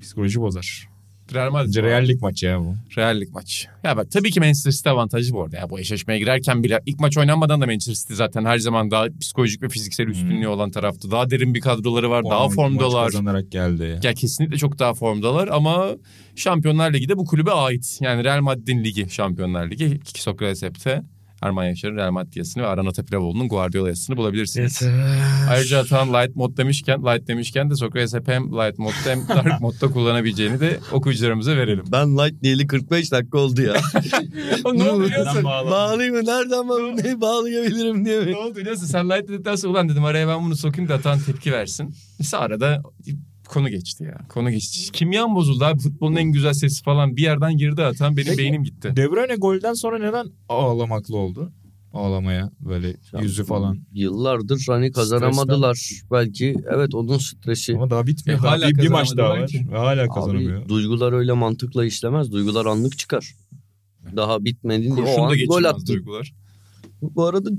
[0.00, 0.92] psikoloji bozar.
[1.34, 1.74] Real Madrid.
[1.74, 2.74] Reallik maçı ya bu.
[2.96, 3.68] Reallik maç.
[3.84, 5.56] Ya bak tabii ki Manchester City avantajlı bu arada.
[5.56, 9.06] Ya bu eşleşmeye girerken bile ilk maç oynanmadan da Manchester City zaten her zaman daha
[9.20, 11.10] psikolojik ve fiziksel üstünlüğü olan taraftı.
[11.10, 12.24] Daha derin bir kadroları var.
[12.24, 13.04] daha Puan- formdalar.
[13.04, 14.00] Maç kazanarak geldi.
[14.02, 15.88] Ya kesinlikle çok daha formdalar ama
[16.36, 17.98] Şampiyonlar Ligi de bu kulübe ait.
[18.00, 20.00] Yani Real Madrid'in ligi Şampiyonlar Ligi.
[20.04, 21.02] Sokrates Hep'te
[21.42, 24.82] Erman Yaşar'ın Real Madrid yazısını ve Aran Atapilavoğlu'nun Guardiola yazısını bulabilirsiniz.
[25.50, 29.60] Ayrıca Atan light mod demişken, light demişken de Sokrates hep hem light modda hem dark
[29.60, 31.84] modda kullanabileceğini de okuyucularımıza verelim.
[31.92, 33.72] Ben light diyeli 45 dakika oldu ya.
[34.74, 35.44] ne oldu biliyorsun?
[35.44, 36.24] Bağlayayım mı?
[36.24, 38.32] Nereden bağ- ne bağlayabilirim diye mi?
[38.32, 38.86] ne oldu biliyorsun?
[38.86, 41.94] Sen light dedikten sonra ulan dedim araya ben bunu sokayım da Atan tepki versin.
[42.20, 42.82] İşte arada
[43.52, 44.18] konu geçti ya.
[44.28, 44.92] Konu geçti.
[44.92, 45.78] Kimyan bozuldu abi.
[45.80, 48.16] Futbolun en güzel sesi falan bir yerden girdi Atan.
[48.16, 48.38] Benim Peki.
[48.38, 48.96] beynim gitti.
[48.96, 51.52] De Bruyne golden sonra neden ağlamaklı oldu?
[51.92, 53.78] Ağlamaya böyle yüzü falan.
[53.92, 55.90] Yıllardır hani kazanamadılar.
[56.10, 57.74] Belki evet onun stresi.
[57.74, 58.38] Ama daha bitmiyor.
[58.40, 59.50] E, Daha hala bir, bir maç daha var.
[59.72, 60.68] Ve hala Abi kazanamıyor.
[60.68, 62.32] duygular öyle mantıkla işlemez.
[62.32, 63.34] Duygular anlık çıkar.
[64.16, 65.86] Daha bitmedi diye o Kurşun da an gol attı.
[65.86, 66.34] duygular.
[67.02, 67.50] Bu arada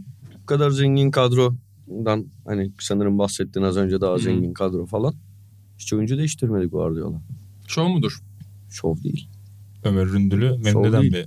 [0.41, 5.15] bu kadar zengin kadrodan hani sanırım bahsettin az önce daha zengin kadro falan.
[5.83, 7.21] Hiç oyuncu değiştirmedi Guardiola.
[7.67, 8.19] Şov mudur?
[8.69, 9.27] Şov değil.
[9.83, 11.13] Ömer Ründül'ü memnun Şov eden değil.
[11.13, 11.25] bir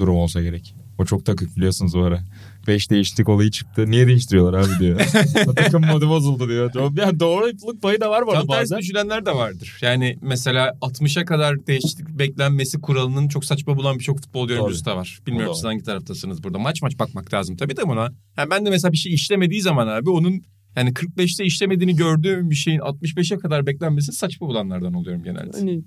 [0.00, 0.74] durum olsa gerek.
[0.98, 2.20] O çok takık biliyorsunuz o ara.
[2.66, 3.90] Beş değişiklik olayı çıktı.
[3.90, 5.00] Niye değiştiriyorlar abi diyor.
[5.56, 6.96] Takım modu bozuldu diyor.
[6.96, 8.78] Yani doğruluk payı da var bu Tam arada bazen.
[8.78, 9.78] düşünenler de vardır.
[9.82, 14.62] Yani mesela 60'a kadar değişiklik beklenmesi kuralının çok saçma bulan birçok futbolcu Doğru.
[14.64, 15.18] oyuncusu da var.
[15.26, 16.58] Bilmiyorum siz hangi taraftasınız burada.
[16.58, 18.12] Maç maç bakmak lazım tabii de buna.
[18.38, 20.42] Yani ben de mesela bir şey işlemediği zaman abi onun
[20.76, 25.58] yani 45'te işlemediğini gördüğüm bir şeyin 65'e kadar beklenmesi saçma bulanlardan oluyorum genelde.
[25.58, 25.84] Hani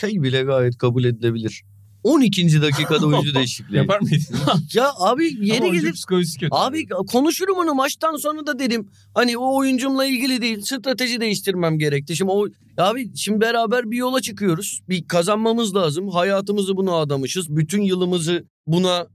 [0.00, 1.62] şey bile gayet kabul edilebilir.
[2.04, 2.62] 12.
[2.62, 3.76] dakikada oyuncu değişikliği.
[3.76, 4.36] Yapar mıydın?
[4.74, 6.50] ya abi Ama yeri oyuncu gelip psikolojisi kötü.
[6.50, 8.88] Abi konuşurum onu maçtan sonra da dedim.
[9.14, 12.16] Hani o oyuncumla ilgili değil strateji değiştirmem gerekti.
[12.16, 12.46] Şimdi o
[12.78, 14.80] abi şimdi beraber bir yola çıkıyoruz.
[14.88, 16.08] Bir kazanmamız lazım.
[16.08, 17.56] Hayatımızı buna adamışız.
[17.56, 19.06] Bütün yılımızı buna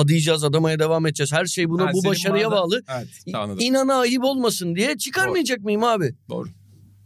[0.00, 1.32] adayacağız, adamaya devam edeceğiz.
[1.32, 2.82] Her şey buna Ha, bu başarıya mağaza- bağlı.
[2.98, 3.62] Evet.
[3.62, 6.14] İnana ayıp olmasın diye çıkarmayacak mıyım abi?
[6.30, 6.48] Doğru.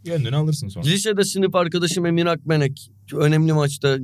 [0.03, 0.85] Gönlünü alırsın sonra.
[0.85, 3.97] Lisede sınıf arkadaşım Emir Akmenek önemli maçta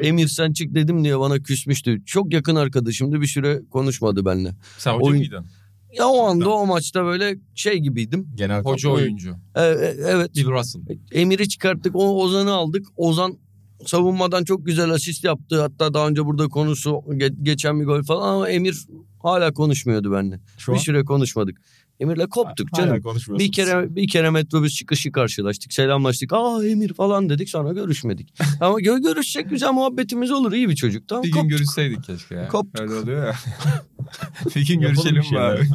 [0.00, 2.02] Emir sen çık dedim diye bana küsmüştü.
[2.06, 4.54] Çok yakın arkadaşımdı bir süre konuşmadı benimle.
[4.78, 5.46] Sen hoca Oyun- mıydın?
[5.98, 8.28] Ya o anda o maçta böyle şey gibiydim.
[8.34, 8.98] Genel Hoca Evet.
[9.00, 9.36] oyuncu.
[9.54, 9.64] E, e,
[9.98, 10.80] evet Bill Russell.
[11.12, 12.86] Emir'i çıkarttık o Ozan'ı aldık.
[12.96, 13.38] Ozan
[13.86, 15.60] savunmadan çok güzel asist yaptı.
[15.60, 18.86] Hatta daha önce burada konusu ge- geçen bir gol falan ama Emir
[19.22, 20.40] hala konuşmuyordu benimle.
[20.58, 21.60] Şu bir an süre konuşmadık.
[22.00, 23.38] Emir'le koptuk hala canım.
[23.38, 25.72] Bir kere bir kere metrobüs çıkışı karşılaştık.
[25.72, 26.32] Selamlaştık.
[26.32, 28.34] Aa Emir falan dedik sonra görüşmedik.
[28.60, 30.52] Ama gö görüşecek güzel muhabbetimiz olur.
[30.52, 31.08] iyi bir çocuk.
[31.08, 31.50] Tamam Bir gün koptuk.
[31.50, 32.48] görüşseydik keşke ya.
[32.48, 32.80] Koptuk.
[32.80, 33.34] Öyle oluyor ya.
[34.56, 35.68] bir gün görüşelim bir bari.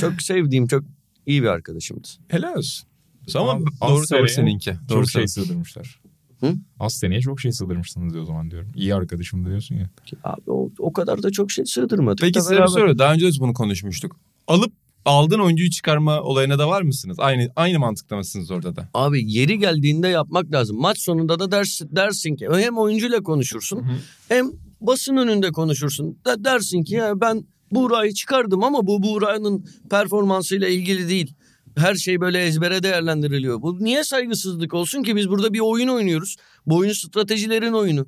[0.00, 0.84] Çok sevdiğim çok
[1.26, 2.08] iyi bir arkadaşımdı.
[2.28, 2.88] Helal olsun.
[3.34, 4.74] Ama doğru seneye seninki.
[4.88, 6.00] Doğru Çok şey sığdırmışlar.
[6.40, 6.54] Hı?
[6.80, 8.68] Az seneye çok şey sığdırmışsınız diyor o zaman diyorum.
[8.74, 9.90] İyi arkadaşım diyorsun ya.
[10.24, 12.20] Abi o, o kadar da çok şey sığdırmadık.
[12.20, 12.98] Peki size bir soru.
[12.98, 14.16] Daha önce de bunu konuşmuştuk.
[14.46, 14.72] Alıp
[15.04, 17.16] aldığın oyuncuyu çıkarma olayına da var mısınız?
[17.20, 18.88] Aynı aynı mantıkta mısınız orada da?
[18.94, 20.80] Abi yeri geldiğinde yapmak lazım.
[20.80, 23.96] Maç sonunda da ders, dersin ki hem oyuncuyla konuşursun Hı hı.
[24.28, 26.18] hem basın önünde konuşursun.
[26.24, 31.34] Da dersin ki ya ben Buğra'yı çıkardım ama bu Buğra'nın performansıyla ilgili değil.
[31.78, 33.62] Her şey böyle ezbere değerlendiriliyor.
[33.62, 36.36] Bu niye saygısızlık olsun ki biz burada bir oyun oynuyoruz.
[36.66, 38.06] Bu oyun stratejilerin oyunu.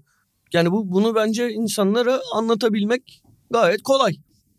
[0.53, 4.17] Yani bu bunu bence insanlara anlatabilmek gayet kolay.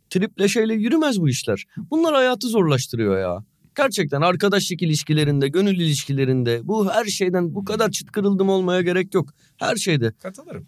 [0.09, 1.65] Triple şeyle yürümez bu işler.
[1.77, 3.45] Bunlar hayatı zorlaştırıyor ya.
[3.77, 9.29] Gerçekten arkadaşlık ilişkilerinde, gönül ilişkilerinde bu her şeyden bu kadar çıt kırıldım olmaya gerek yok.
[9.57, 10.67] Her şeyde Katılırım.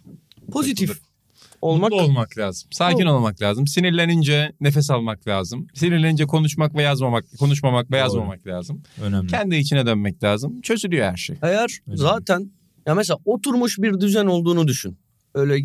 [0.51, 1.12] pozitif Katılırım.
[1.63, 2.69] Olmak Mutlu olmak lazım.
[2.71, 3.67] Sakin olmak lazım.
[3.67, 5.67] Sinirlenince nefes almak lazım.
[5.73, 7.99] Sinirlenince konuşmak ve yazmamak, konuşmamak ve Doğru.
[7.99, 8.83] yazmamak lazım.
[9.01, 9.27] Önemli.
[9.27, 10.61] Kendi içine dönmek lazım.
[10.61, 11.35] Çözülüyor her şey.
[11.41, 11.97] Eğer Öyle.
[11.97, 12.51] zaten
[12.87, 14.97] ya mesela oturmuş bir düzen olduğunu düşün.
[15.33, 15.57] Öyle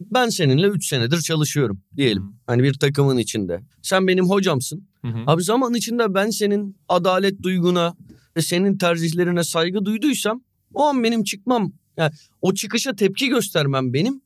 [0.00, 2.36] ben seninle 3 senedir çalışıyorum diyelim.
[2.46, 3.60] Hani bir takımın içinde.
[3.82, 4.88] Sen benim hocamsın.
[5.02, 5.18] Hı hı.
[5.26, 7.94] Abi zaman içinde ben senin adalet duyguna
[8.36, 10.42] ve senin tercihlerine saygı duyduysam
[10.74, 11.72] o an benim çıkmam.
[11.96, 14.21] Yani o çıkışa tepki göstermem benim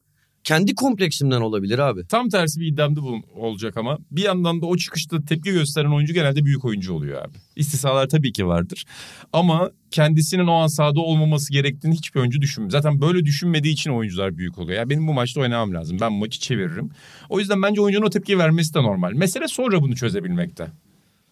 [0.46, 2.06] kendi kompleksimden olabilir abi.
[2.06, 6.14] Tam tersi bir iddiamda bu olacak ama bir yandan da o çıkışta tepki gösteren oyuncu
[6.14, 7.34] genelde büyük oyuncu oluyor abi.
[7.56, 8.84] İstisnalar tabii ki vardır.
[9.32, 12.70] Ama kendisinin o an sahada olmaması gerektiğini hiçbir oyuncu düşünmüyor.
[12.70, 14.78] Zaten böyle düşünmediği için oyuncular büyük oluyor.
[14.78, 15.98] Ya benim bu maçta oynamam lazım.
[16.00, 16.90] Ben maçı çeviririm.
[17.28, 19.12] O yüzden bence oyuncunun o tepkiyi vermesi de normal.
[19.12, 20.66] Mesele sonra bunu çözebilmekte.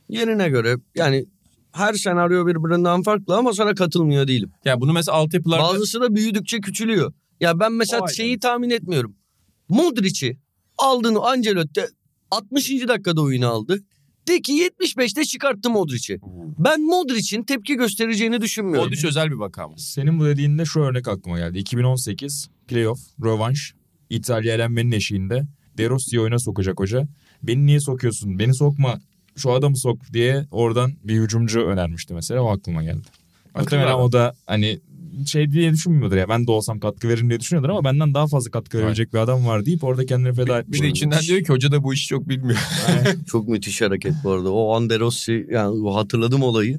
[0.09, 1.27] Yerine göre yani
[1.73, 4.51] her senaryo birbirinden farklı ama sana katılmıyor değilim.
[4.65, 5.63] Ya bunu mesela altyapılarda...
[5.63, 7.13] Bazısı da büyüdükçe küçülüyor.
[7.45, 8.15] Ya ben mesela ayrı.
[8.15, 9.17] şeyi tahmin etmiyorum.
[9.69, 10.39] Modric'i
[10.79, 11.87] aldığını Ancelotti
[12.31, 12.71] 60.
[12.89, 13.85] dakikada oyunu aldı.
[14.29, 16.21] De ki 75'te çıkarttı Modric'i.
[16.59, 18.85] Ben Modric'in tepki göstereceğini düşünmüyorum.
[18.85, 19.75] Modric özel bir vaka mı?
[19.77, 21.59] Senin bu dediğinde şu örnek aklıma geldi.
[21.59, 23.75] 2018 playoff, rövanş,
[24.11, 25.47] İtalya elenmenin eşiğinde
[25.79, 27.09] De Rossi'yi oyuna sokacak hoca.
[27.43, 28.39] Beni niye sokuyorsun?
[28.39, 29.01] Beni sokma.
[29.37, 32.41] Şu adamı sok diye oradan bir hücumcu önermişti mesela.
[32.43, 33.09] O aklıma geldi.
[33.57, 34.81] Muhtemelen o da hani
[35.27, 36.29] şey diye düşünmüyordur ya.
[36.29, 39.47] Ben de olsam katkı veririm diye düşünüyordur ama benden daha fazla katkı verecek bir adam
[39.47, 40.81] var deyip orada kendini feda etmiş.
[40.81, 42.59] Bir de içinden diyor ki hoca da bu işi çok bilmiyor.
[43.27, 44.53] Çok müthiş hareket bu arada.
[44.53, 46.79] O Anderossi yani o hatırladım olayı.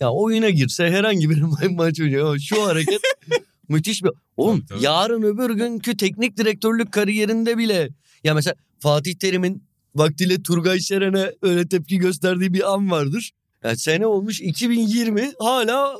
[0.00, 2.38] Ya oyuna girse herhangi bir ma- maç oynuyor.
[2.38, 3.00] Şu hareket
[3.68, 4.10] müthiş bir...
[4.36, 4.84] Oğlum Tabii, tabii.
[4.84, 7.88] yarın öbür günkü teknik direktörlük kariyerinde bile...
[8.24, 9.62] Ya mesela Fatih Terim'in
[9.94, 13.30] vaktiyle Turgay Şeren'e öyle tepki gösterdiği bir an vardır.
[13.64, 15.96] Yani sene olmuş 2020 hala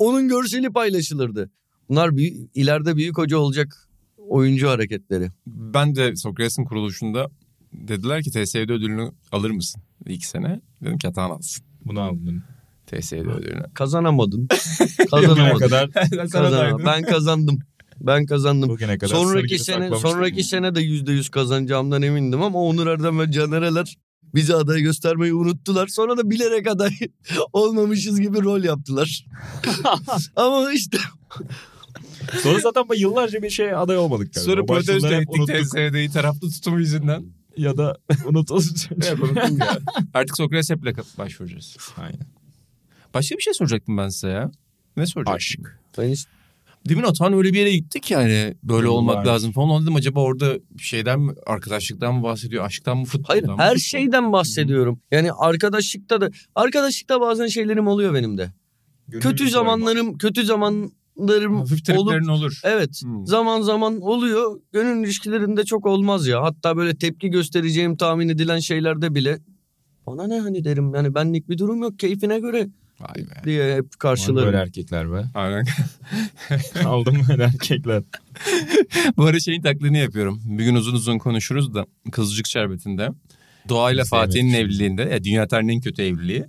[0.00, 1.50] onun görseli paylaşılırdı.
[1.88, 3.88] Bunlar büyük, ileride büyük hoca olacak
[4.28, 5.30] oyuncu hareketleri.
[5.46, 7.30] Ben de Sokrates'in kuruluşunda
[7.72, 10.60] dediler ki TSE'de ödülünü alır mısın ilk sene?
[10.82, 12.42] Dedim ki Atan alsın Bunu aldın.
[12.86, 13.62] TSE'de ödülünü.
[13.74, 14.48] Kazanamadın.
[15.10, 15.58] Kazanamadın.
[15.58, 15.90] kadar,
[16.32, 16.86] Kazanamadım.
[16.86, 17.58] Ben kazandım.
[18.00, 18.68] Ben kazandım.
[18.68, 23.32] bugüne kadar Sonraki sene sonraki sene de yüzde yüz kazanacağımdan emindim ama Onur Erdem ve
[23.32, 23.96] Caner Eler
[24.34, 25.86] bizi aday göstermeyi unuttular.
[25.86, 26.92] Sonra da bilerek aday
[27.52, 29.26] olmamışız gibi rol yaptılar.
[30.36, 30.98] Ama işte
[32.42, 34.34] Sonra zaten yıllarca bir şey aday olmadık.
[34.34, 34.50] galiba.
[34.52, 35.56] Sonra protesto hep ettik unuttuk.
[35.70, 37.24] TSD'yi taraflı tutumu yüzünden.
[37.56, 38.64] Ya da unutuldu.
[38.90, 39.18] Evet
[39.58, 39.78] ya.
[40.14, 41.76] Artık Sokrates hep'le başvuracağız.
[41.96, 42.26] Aynen.
[43.14, 44.50] Başka bir şey soracaktım ben size ya.
[44.96, 45.34] Ne soracaktım?
[45.36, 45.60] Aşk.
[45.98, 46.26] ben hiç
[46.88, 48.96] Demin Atan öyle bir yere gittik yani böyle Yıllar.
[48.98, 49.82] olmak lazım falan.
[49.82, 53.54] Dedim acaba orada şeyden mi arkadaşlıktan mı bahsediyor, aşktan mı futboldan Hayır mı?
[53.58, 53.78] her Futbol.
[53.80, 55.00] şeyden bahsediyorum.
[55.10, 58.52] Yani arkadaşlıkta da arkadaşlıkta bazen şeylerim oluyor benim de.
[59.20, 62.60] Kötü zamanlarım kötü zamanlarım Hafif olup olur.
[62.64, 63.26] evet Hmm.
[63.26, 64.60] zaman zaman oluyor.
[64.72, 66.42] Gönül ilişkilerinde çok olmaz ya.
[66.42, 69.38] Hatta böyle tepki göstereceğim tahmin edilen şeylerde bile
[70.06, 72.68] bana ne hani derim yani benlik bir durum yok keyfine göre
[73.00, 73.44] Vay be.
[73.44, 74.54] diye hep Var böyle karşılarım.
[74.54, 75.24] erkekler be.
[75.34, 75.64] Aynen.
[76.84, 78.02] Aldım böyle erkekler.
[79.16, 80.40] Bu ara şeyin taklidini yapıyorum.
[80.44, 83.08] Bir gün uzun uzun konuşuruz da Kızılcık Şerbeti'nde.
[83.68, 86.44] Doğa ile Fatih'in evliliğinde, ya dünya tarihinin en kötü evliliği.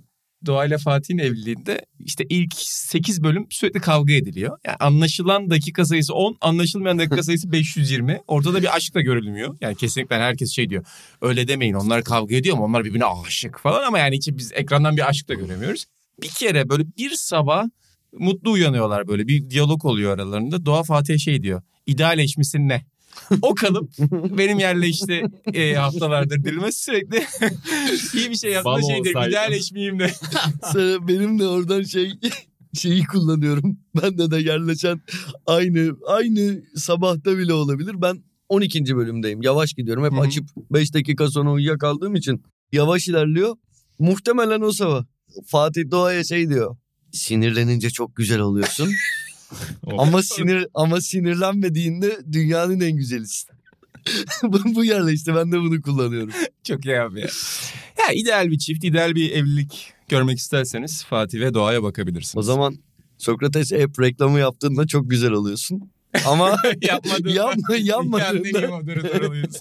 [0.46, 4.58] Doğa ile Fatih'in evliliğinde işte ilk 8 bölüm sürekli kavga ediliyor.
[4.66, 8.20] Yani anlaşılan dakika sayısı 10, anlaşılmayan dakika sayısı 520.
[8.26, 9.56] Ortada bir aşk da görülmüyor.
[9.60, 10.84] Yani kesinlikle herkes şey diyor.
[11.20, 14.96] Öyle demeyin onlar kavga ediyor ama onlar birbirine aşık falan ama yani hiç biz ekrandan
[14.96, 15.84] bir aşk da göremiyoruz.
[16.22, 17.64] Bir kere böyle bir sabah
[18.12, 20.66] mutlu uyanıyorlar böyle bir diyalog oluyor aralarında.
[20.66, 21.62] Doğa Fatih'e şey diyor.
[21.86, 22.84] İdeal eşmisin ne?
[23.42, 23.90] O kalıp
[24.38, 25.22] benim yerle işte
[25.54, 27.16] e, haftalardır dilime sürekli
[28.14, 29.28] iyi bir şey yapma şey diyor.
[29.28, 30.12] İdeal eşmiyim de.
[31.08, 32.12] Benim de oradan şey
[32.74, 33.78] şeyi kullanıyorum.
[34.02, 35.00] Bende de yerleşen
[35.46, 37.94] aynı aynı sabahta bile olabilir.
[38.02, 38.96] Ben 12.
[38.96, 39.42] bölümdeyim.
[39.42, 40.04] Yavaş gidiyorum.
[40.04, 40.20] Hep Hı hı.
[40.20, 43.56] açıp 5 dakika sonra uyuyakaldığım için yavaş ilerliyor.
[43.98, 45.04] Muhtemelen o sabah.
[45.46, 46.76] Fatih Doğa'ya şey diyor.
[47.12, 48.90] Sinirlenince çok güzel oluyorsun.
[49.98, 53.50] ama sinir ama sinirlenmediğinde dünyanın en güzelisin.
[54.74, 55.34] bu, yerleşti.
[55.34, 56.32] Ben de bunu kullanıyorum.
[56.64, 57.28] Çok iyi abi ya.
[57.98, 62.36] Ya ideal bir çift, ideal bir evlilik görmek isterseniz Fatih ve Doğa'ya bakabilirsiniz.
[62.36, 62.78] O zaman
[63.18, 65.91] Sokrates hep reklamı yaptığında çok güzel oluyorsun.
[66.26, 66.50] Ama
[66.82, 69.60] Yapmadığında- yapma, yapmadığında moderatör oluyorsun.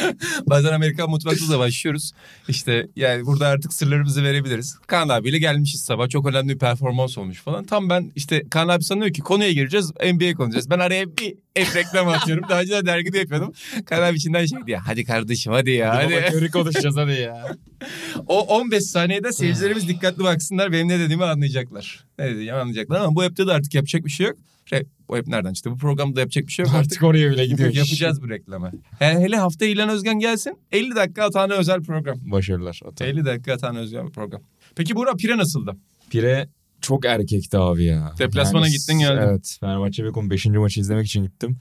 [0.46, 2.12] Bazen Amerikan mutfakta da başlıyoruz.
[2.48, 4.78] İşte yani burada artık sırlarımızı verebiliriz.
[4.86, 6.08] Kaan abiyle gelmişiz sabah.
[6.08, 7.64] Çok önemli bir performans olmuş falan.
[7.64, 9.92] Tam ben işte Kaan abi sanıyor ki konuya gireceğiz.
[10.14, 10.70] NBA konuşacağız.
[10.70, 12.44] Ben araya bir hep reklam atıyorum.
[12.48, 13.52] Daha önce de dergide yapıyordum.
[13.86, 14.80] Kaan abi içinden şey diyor.
[14.86, 15.94] Hadi kardeşim hadi ya.
[15.94, 16.14] Hadi.
[16.14, 16.32] Hadi.
[16.32, 17.56] Körü konuşacağız hadi ya.
[18.26, 20.72] O 15 saniyede seyircilerimiz dikkatli baksınlar.
[20.72, 22.04] Benim ne dediğimi anlayacaklar.
[22.18, 24.36] Ne dediğimi anlayacaklar ama bu app'te de artık yapacak bir şey yok.
[24.66, 25.70] Şey, bu app nereden çıktı?
[25.70, 26.92] Bu programda yapacak bir şey yok artık.
[26.92, 27.74] Artık oraya bile gidiyor.
[27.74, 28.72] Yapacağız bu reklamı.
[28.98, 30.58] Hele, hele hafta İlhan Özgen gelsin.
[30.72, 32.16] 50 dakika tane özel program.
[32.30, 32.80] Başarılar.
[32.88, 33.04] Ata.
[33.04, 34.42] 50 dakika tane özel program.
[34.76, 35.76] Peki Burak Pire nasıldı?
[36.10, 36.48] Pire
[36.80, 38.12] çok erkekti abi ya.
[38.18, 39.22] Deplasmana gittin geldin.
[39.22, 39.56] Evet.
[39.60, 40.46] Fenerbahçe Bekom 5.
[40.46, 41.58] maçı izlemek için gittim.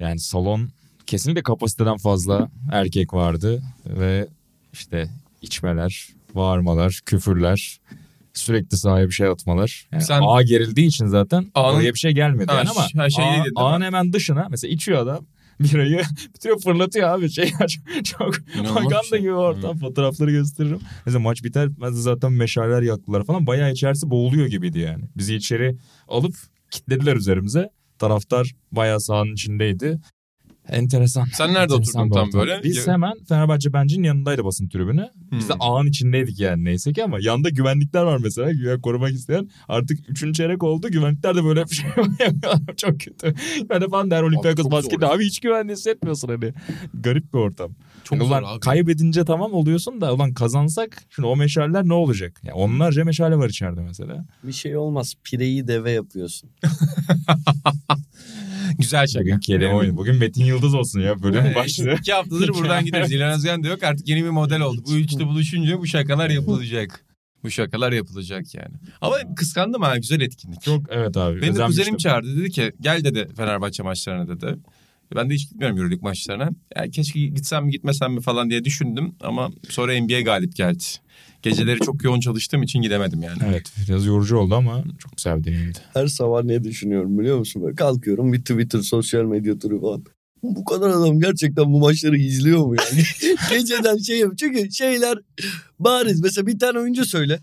[0.00, 0.68] Yani salon
[1.06, 3.62] kesinlikle kapasiteden fazla erkek vardı.
[3.86, 4.28] Ve
[4.72, 5.08] işte
[5.42, 7.80] içmeler, bağırmalar, küfürler,
[8.34, 9.88] sürekli sahaya bir şey atmalar.
[9.92, 13.10] Yani Sen- ağ gerildiği için zaten Ağın- oraya bir şey gelmedi Ha, yani ama her
[13.10, 13.44] şey mi?
[13.56, 15.26] ağın hemen dışına mesela içiyor adam
[15.60, 16.02] birayı
[16.34, 17.52] bitiriyor fırlatıyor abi şey
[18.04, 18.34] çok,
[18.74, 19.20] Maganda şey.
[19.20, 20.80] gibi ortam fotoğrafları gösteririm.
[21.06, 23.46] Mesela maç biter zaten meşaleler yaktılar falan.
[23.46, 25.04] Bayağı içerisi boğuluyor gibiydi yani.
[25.16, 25.76] Bizi içeri
[26.08, 26.34] alıp
[26.70, 27.70] kilitlediler üzerimize.
[27.98, 30.00] Taraftar bayağı sahanın içindeydi.
[30.68, 31.24] Enteresan.
[31.32, 32.60] Sen nerede Enteresan oturdun tam böyle?
[32.62, 35.08] Biz hemen Fenerbahçe Benci'nin yanındaydı basın tribünü.
[35.32, 35.60] Biz de Hmm.
[35.62, 39.50] ağın içindeydik yani neyse ki ama yanında güvenlikler var mesela güven korumak isteyen.
[39.68, 41.86] Artık üçüncü çeyrek oldu güvenlikler de böyle bir şey.
[42.76, 43.34] Çok kötü.
[43.70, 46.52] Ben de falan der Olympiakos basketi abi hiç güvenli hissetmiyorsun hani.
[46.94, 47.72] Garip bir ortam.
[48.04, 48.60] Çok Yani zor ulan abi.
[48.60, 52.40] kaybedince tamam oluyorsun da ulan kazansak şimdi o meşaleler ne olacak?
[52.44, 54.24] Yani onlarca meşale var içeride mesela.
[54.44, 55.14] Bir şey olmaz.
[55.24, 56.50] Pireyi deve yapıyorsun.
[58.78, 59.24] Güzel şaka.
[59.24, 59.96] Bugün kelime oyunu.
[59.96, 61.94] Bugün Metin Yıldız olsun ya bölüm başlığı.
[61.94, 63.12] İki haftadır buradan gidiyoruz.
[63.12, 63.82] İlhan Özgen de yok.
[63.82, 64.82] Artık yeni bir model oldu.
[64.86, 67.04] Bu üçlü buluşunca bu şakalar yapılacak.
[67.44, 68.74] Bu şakalar yapılacak yani.
[69.00, 70.62] Ama kıskandım ha güzel etkinlik.
[70.62, 71.42] Çok evet abi.
[71.42, 74.56] Benim de kuzenim çağırdı dedi ki gel dedi Fenerbahçe maçlarına dedi.
[75.16, 76.50] Ben de hiç gitmiyorum Euroleague maçlarına.
[76.76, 80.84] Ya keşke gitsem mi gitmesem mi falan diye düşündüm ama sonra NBA galip geldi.
[81.42, 83.38] Geceleri çok yoğun çalıştığım için gidemedim yani.
[83.48, 85.78] Evet biraz yorucu oldu ama çok güzel bir deneyimdi.
[85.94, 87.62] Her sabah ne düşünüyorum biliyor musun?
[87.62, 90.04] Böyle kalkıyorum bir Twitter, sosyal medya turu falan.
[90.42, 93.02] Bu kadar adam gerçekten bu maçları izliyor mu yani?
[93.50, 94.32] Geceden şey yap.
[94.38, 95.18] Çünkü şeyler
[95.78, 96.20] bariz.
[96.20, 97.40] Mesela bir tane oyuncu söyle.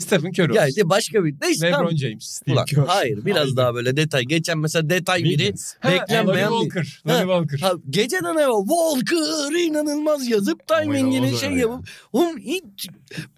[0.00, 0.54] Stephen Curry olsun.
[0.54, 1.34] Geldi başka bir.
[1.42, 1.96] Neyse LeBron tamam.
[1.96, 2.24] James.
[2.24, 2.84] Steve Ulan, Kerr.
[2.86, 3.56] hayır biraz Hayır.
[3.56, 4.24] daha böyle detay.
[4.24, 5.54] Geçen mesela detay biri.
[5.80, 7.02] Ha, beklenmeyen Lonnie Walker.
[7.08, 7.58] Lonnie Walker.
[7.58, 12.88] Ha, geceden eve Walker inanılmaz yazıp timingini inanılmaz şey yapıp oğlum hiç,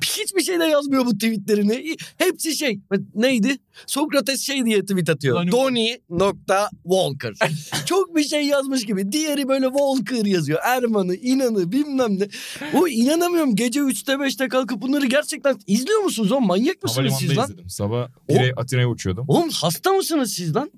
[0.05, 1.97] hiçbir şey de yazmıyor bu tweetlerini.
[2.19, 2.81] Hepsi şey
[3.15, 3.57] neydi?
[3.87, 5.37] Sokrates şey diye tweet atıyor.
[5.47, 7.35] Donnie- Donny nokta Walker.
[7.87, 9.13] Çok bir şey yazmış gibi.
[9.13, 10.59] Diğeri böyle Walker yazıyor.
[10.65, 12.29] Erman'ı, inanı bilmem ne.
[12.75, 16.47] O inanamıyorum gece 3'te 5'te kalkıp bunları gerçekten izliyor musunuz oğlum?
[16.47, 17.45] Manyak mısınız siz lan?
[17.45, 17.69] izledim.
[17.71, 19.25] Sabah Pire, Atina'ya uçuyordum.
[19.29, 20.71] Oğlum hasta mısınız siz lan?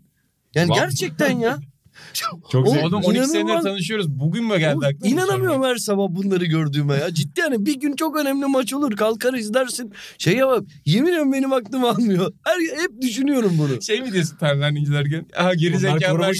[0.54, 1.58] Yani Vallahi- gerçekten ya.
[2.52, 2.86] Çok zevkli.
[2.86, 4.10] Oğlum 12 senedir tanışıyoruz.
[4.10, 5.10] Bugün mü geldi aklına?
[5.10, 7.14] İnanamıyorum her sabah bunları gördüğüme ya.
[7.14, 8.96] Ciddi yani bir gün çok önemli maç olur.
[8.96, 9.92] Kalkar izlersin.
[10.18, 12.32] Şeye bak yemin ediyorum benim aklım almıyor.
[12.44, 13.82] Her, hep düşünüyorum bunu.
[13.82, 15.26] Şey mi diyorsun Tanrı'nın incelerken?
[15.36, 16.30] Aha geri zekalar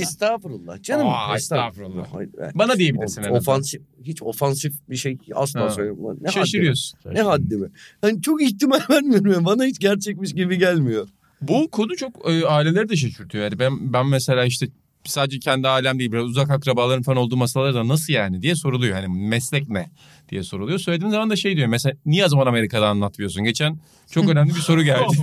[0.00, 1.06] estağfurullah canım.
[1.08, 2.06] Aa, estağfurullah.
[2.12, 2.50] Hayır, be.
[2.54, 3.20] Bana diyebilirsin.
[3.20, 3.38] azından.
[3.38, 6.18] ofansif, hiç ofansif bir şey asla söylemiyorum.
[6.20, 6.98] Ne Şaşırıyorsun.
[7.04, 7.18] haddi be?
[7.18, 7.66] Ne haddi be?
[8.02, 9.32] Yani çok ihtimal vermiyorum.
[9.32, 9.44] ya.
[9.44, 11.08] Bana hiç gerçekmiş gibi gelmiyor.
[11.40, 13.44] Bu konu çok e, aileleri de şaşırtıyor.
[13.44, 14.68] Yani ben ben mesela işte
[15.04, 18.94] sadece kendi ailem değil biraz uzak akrabaların falan olduğu masalarda nasıl yani diye soruluyor.
[18.96, 19.90] Hani meslek ne
[20.28, 20.78] diye soruluyor.
[20.78, 23.44] Söylediğim zaman da şey diyor mesela niye o zaman Amerika'da anlatmıyorsun?
[23.44, 23.78] Geçen
[24.10, 25.16] çok önemli bir soru geldi.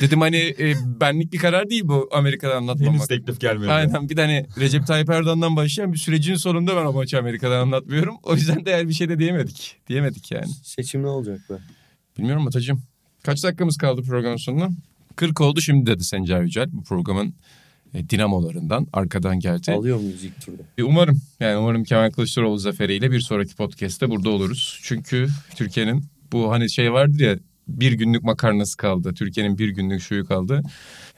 [0.00, 3.08] Dedim hani e, benlik bir karar değil bu Amerika'da Henüz anlatmamak.
[3.08, 3.70] teklif gelmedi.
[3.70, 8.16] Aynen bir tane Recep Tayyip Erdoğan'dan başlayan bir sürecin sonunda ben o maçı Amerika'dan anlatmıyorum.
[8.22, 9.76] O yüzden de yani bir şey de diyemedik.
[9.88, 10.52] Diyemedik yani.
[10.62, 11.54] Seçim ne olacak be?
[12.18, 12.82] Bilmiyorum Atacığım.
[13.22, 14.68] Kaç dakikamız kaldı programın sonuna?
[15.16, 16.68] 40 oldu şimdi dedi Sencer Yücel.
[16.72, 17.34] Bu programın
[18.10, 19.72] dinamolarından arkadan geldi.
[19.72, 20.62] Alıyor muyuz ilk turda?
[20.78, 24.78] E, Umarım yani umarım Kemal Kılıçdaroğlu zaferiyle bir sonraki podcast'te burada oluruz.
[24.82, 27.38] Çünkü Türkiye'nin bu hani şey vardır ya
[27.68, 29.14] bir günlük makarnası kaldı.
[29.14, 30.62] Türkiye'nin bir günlük şuyu kaldı.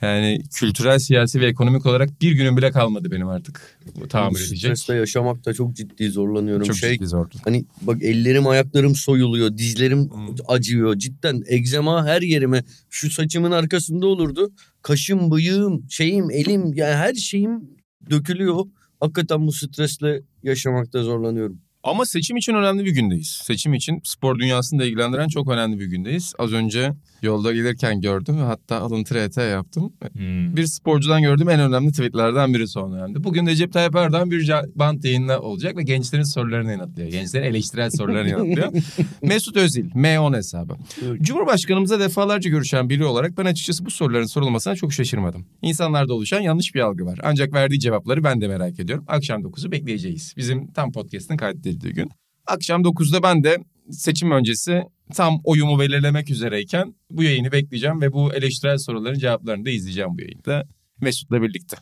[0.01, 3.79] Yani kültürel, siyasi ve ekonomik olarak bir günün bile kalmadı benim artık.
[3.99, 4.57] Bu tahammül edecek.
[4.59, 6.67] Stresle yaşamakta çok ciddi zorlanıyorum.
[6.67, 7.35] Çok şey, ciddi zordu.
[7.43, 9.57] Hani bak ellerim ayaklarım soyuluyor.
[9.57, 10.35] Dizlerim Hmm.
[10.47, 10.95] acıyor.
[10.95, 12.63] Cidden egzema her yerime.
[12.89, 14.51] Şu saçımın arkasında olurdu.
[14.81, 17.69] Kaşım, bıyığım, şeyim, elim yani her şeyim
[18.09, 18.65] dökülüyor.
[18.99, 21.61] Hakikaten bu stresle yaşamakta zorlanıyorum.
[21.87, 23.27] Ama seçim için önemli bir gündeyiz.
[23.43, 26.33] Seçim için spor dünyasını da ilgilendiren çok önemli bir gündeyiz.
[26.39, 29.93] Az önce yolda gelirken gördüm ve hatta alıntı RT yaptım.
[30.13, 30.55] Hmm.
[30.55, 33.23] Bir sporcudan gördüğüm en önemli tweetlerden biri son dönemde.
[33.23, 37.09] Bugün Recep Tayyip Erdoğan bir bant yayınla olacak ve gençlerin sorularını yanıtlıyor.
[37.09, 38.73] Gençlerin eleştirel sorularını yanıtlıyor.
[39.21, 40.75] Mesut Özil, M10 hesabı.
[41.21, 45.45] Cumhurbaşkanımıza defalarca görüşen biri olarak ben açıkçası bu soruların sorulmasına çok şaşırmadım.
[45.61, 47.19] İnsanlarda oluşan yanlış bir algı var.
[47.23, 49.05] Ancak verdiği cevapları ben de merak ediyorum.
[49.07, 50.33] Akşam 9'u bekleyeceğiz.
[50.37, 51.37] Bizim tam podcast'ın
[51.77, 52.11] kaydedildiği gün.
[52.47, 53.57] Akşam 9'da ben de
[53.91, 59.69] seçim öncesi tam oyumu belirlemek üzereyken bu yayını bekleyeceğim ve bu eleştirel soruların cevaplarını da
[59.69, 60.63] izleyeceğim bu yayında
[61.01, 61.77] Mesut'la birlikte.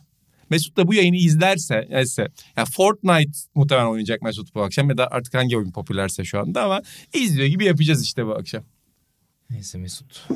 [0.50, 5.08] Mesut da bu yayını izlerse, ise, yani Fortnite muhtemelen oynayacak Mesut bu akşam ya da
[5.10, 6.82] artık hangi oyun popülerse şu anda ama
[7.14, 8.62] izliyor gibi yapacağız işte bu akşam.
[9.50, 10.28] Neyse Mesut.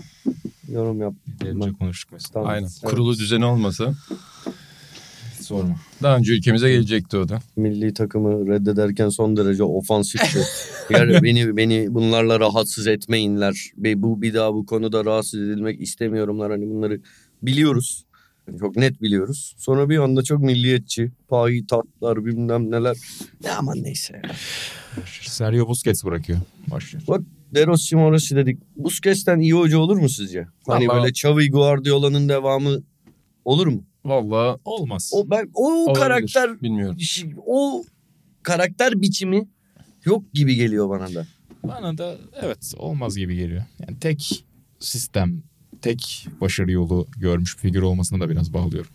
[0.69, 1.15] Yorum yap.
[1.27, 2.33] Derince konuştuk Mesut.
[2.33, 2.49] Tamam.
[2.49, 2.69] Aynen.
[2.83, 2.91] Evet.
[2.91, 3.95] Kurulu düzeni olmasa
[5.51, 5.77] Sorma.
[6.03, 7.39] daha önce ülkemize gelecekti o da.
[7.57, 10.39] Milli takımı reddederken son derece ofansifti.
[10.91, 13.71] yani beni beni bunlarla rahatsız etmeyinler.
[13.79, 16.51] Ve bu bir daha bu konuda rahatsız edilmek istemiyorumlar.
[16.51, 17.01] Hani bunları
[17.43, 18.05] biliyoruz.
[18.49, 19.55] Yani Çok net biliyoruz.
[19.59, 22.97] Sonra bir anda çok milliyetçi, payi tatlar bilmem neler.
[23.45, 24.23] Ne aman neyse.
[25.23, 26.39] Sergio Busquets bırakıyor.
[26.71, 27.25] Başlıyor.
[27.55, 28.59] De Rossi Morossi dedik.
[28.77, 30.47] Busquets'ten iyi hoca olur mu sizce?
[30.67, 32.83] Hani Vallahi- böyle Xavi Guardiola'nın devamı
[33.45, 33.85] olur mu?
[34.05, 35.11] Vallahi Olmaz.
[35.15, 36.01] O ben o olabilir.
[36.01, 36.97] karakter bilmiyorum.
[37.47, 37.85] o
[38.43, 39.49] karakter biçimi
[40.05, 41.27] yok gibi geliyor bana da.
[41.65, 43.63] Bana da evet olmaz gibi geliyor.
[43.79, 44.45] Yani tek
[44.79, 45.43] sistem,
[45.83, 48.91] tek başarı yolu görmüş bir figür olmasına da biraz bağlıyorum.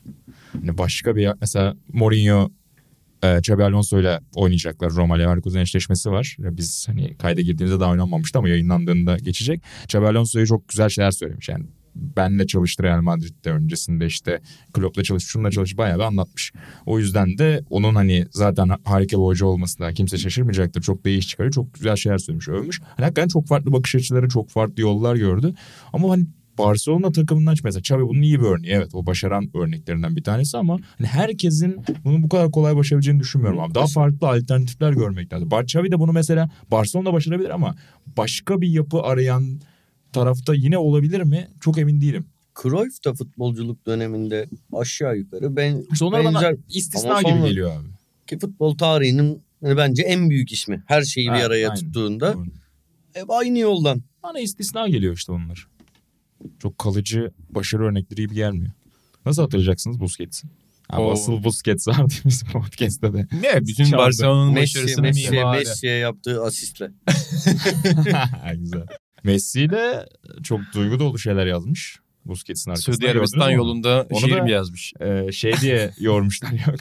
[0.51, 2.51] Hani başka bir mesela Mourinho
[3.23, 4.91] e, Xabi Alonso ile oynayacaklar.
[4.91, 6.35] Roma Leverkusen eşleşmesi var.
[6.39, 9.61] Biz hani kayda girdiğimizde daha oynanmamıştı ama yayınlandığında geçecek.
[9.83, 11.49] Xabi Alonso'ya çok güzel şeyler söylemiş.
[11.49, 11.65] Yani
[11.95, 14.41] benle çalıştı Real Madrid'de öncesinde işte
[14.73, 16.53] Klopp'la çalışmış, şununla çalışmış bayağı bir anlatmış.
[16.85, 20.81] O yüzden de onun hani zaten harika bir hoca olmasına kimse şaşırmayacaktır.
[20.81, 21.53] Çok da iyi iş çıkarıyor.
[21.53, 22.81] Çok güzel şeyler söylemiş, övmüş.
[22.81, 25.53] Hani hakikaten çok farklı bakış açıları, çok farklı yollar gördü.
[25.93, 26.25] Ama hani
[26.57, 28.73] Barcelona takımından mesela Xavi bunun iyi bir örneği.
[28.73, 33.59] Evet o başaran örneklerinden bir tanesi ama hani herkesin bunu bu kadar kolay başarabileceğini düşünmüyorum
[33.59, 33.75] abi.
[33.75, 35.49] Daha farklı alternatifler görmek lazım.
[35.63, 37.75] Xavi de bunu mesela Barcelona başarabilir ama
[38.17, 39.59] başka bir yapı arayan
[40.19, 41.47] tarafta yine olabilir mi?
[41.61, 42.25] Çok emin değilim.
[42.61, 47.71] Cruyff da futbolculuk döneminde aşağı yukarı ben İşte onlar bana benzer istisna Ama gibi geliyor
[47.71, 47.87] abi.
[48.27, 50.83] ki futbol tarihinin hani bence en büyük ismi.
[50.87, 51.81] Her şeyi bir Evet, araya aynen.
[51.83, 52.45] tuttuğunda Doğru.
[53.13, 54.01] hep aynı yoldan.
[54.23, 55.67] Bana istisna geliyor işte onlar.
[56.59, 58.71] Çok kalıcı başarı örnekleri gibi gelmiyor.
[59.25, 60.47] Nasıl hatırlayacaksınız Busquets'i?
[60.89, 61.11] Abi Oo.
[61.11, 63.17] asıl Busquets vardı bizim podcast'ta da.
[63.17, 63.97] Ne bütün Çaldı.
[63.97, 65.31] Barcelona'nın Messi, başarısının Messi.
[65.31, 66.91] Messi'ye yaptığı asistle.
[68.55, 68.85] Güzel.
[69.25, 70.05] Messi de
[70.43, 71.99] çok duygu dolu şeyler yazmış.
[72.25, 72.95] Busquets'in arkasında.
[72.95, 74.93] Suudi Arabistan yolunda Onu şiir da- mi yazmış?
[74.99, 76.79] Ee, şey diye yormuşlar yok.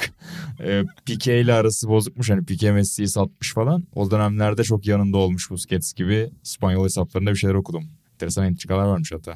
[0.61, 2.30] Ee, Pique ile arası bozukmuş.
[2.30, 3.84] Hani Pique Messi'yi satmış falan.
[3.95, 6.30] O dönemlerde çok yanında olmuş Busquets gibi.
[6.45, 7.84] İspanyol hesaplarında bir şeyler okudum.
[8.12, 9.34] Enteresan entrikalar varmış hatta.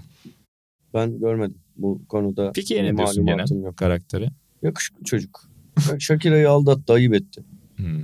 [0.95, 2.53] Ben görmedim bu konuda.
[2.53, 3.77] Pique'ye bir ne diyorsun genel yok.
[3.77, 4.29] karakteri?
[4.63, 5.41] Yakışıklı çocuk.
[5.99, 7.45] Shakira'yı aldattı, ayıp etti.
[7.77, 8.01] Hmm.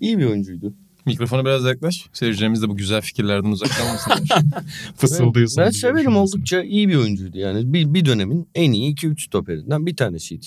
[0.00, 0.74] İyi bir oyuncuydu.
[1.12, 2.06] Mikrofona biraz yaklaş.
[2.12, 4.44] Seyircilerimiz de bu güzel fikirlerden uzak kalmasınlar.
[4.96, 5.64] Fısıldıyorsun.
[5.64, 7.72] Ben, severim oldukça iyi bir oyuncuydu yani.
[7.72, 10.46] Bir, bir dönemin en iyi 2-3 stoperinden bir tanesiydi.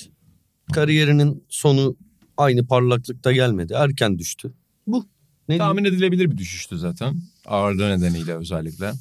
[0.74, 1.98] Kariyerinin sonu
[2.38, 3.74] aynı parlaklıkta gelmedi.
[3.78, 4.54] Erken düştü.
[4.88, 4.98] Bu.
[4.98, 5.04] Ne
[5.48, 5.60] diyeyim?
[5.60, 7.22] Tahmin edilebilir bir düşüştü zaten.
[7.46, 8.92] Ağırlığı nedeniyle özellikle.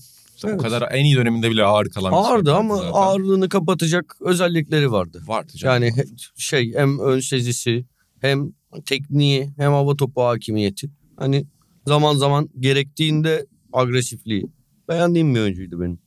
[0.45, 0.55] Evet.
[0.55, 2.91] O kadar en iyi döneminde bile ağır kalan Ağırdı ama zaten.
[2.93, 5.23] ağırlığını kapatacak özellikleri vardı.
[5.27, 5.83] Vardı canım.
[5.83, 5.93] Yani
[6.37, 7.85] şey hem ön sezisi
[8.21, 8.53] hem
[8.85, 10.91] tekniği hem hava topu hakimiyeti.
[11.21, 11.47] Hani
[11.87, 14.47] zaman zaman gerektiğinde agresifliği.
[14.89, 15.99] Beğendiğim bir oyuncuydu benim.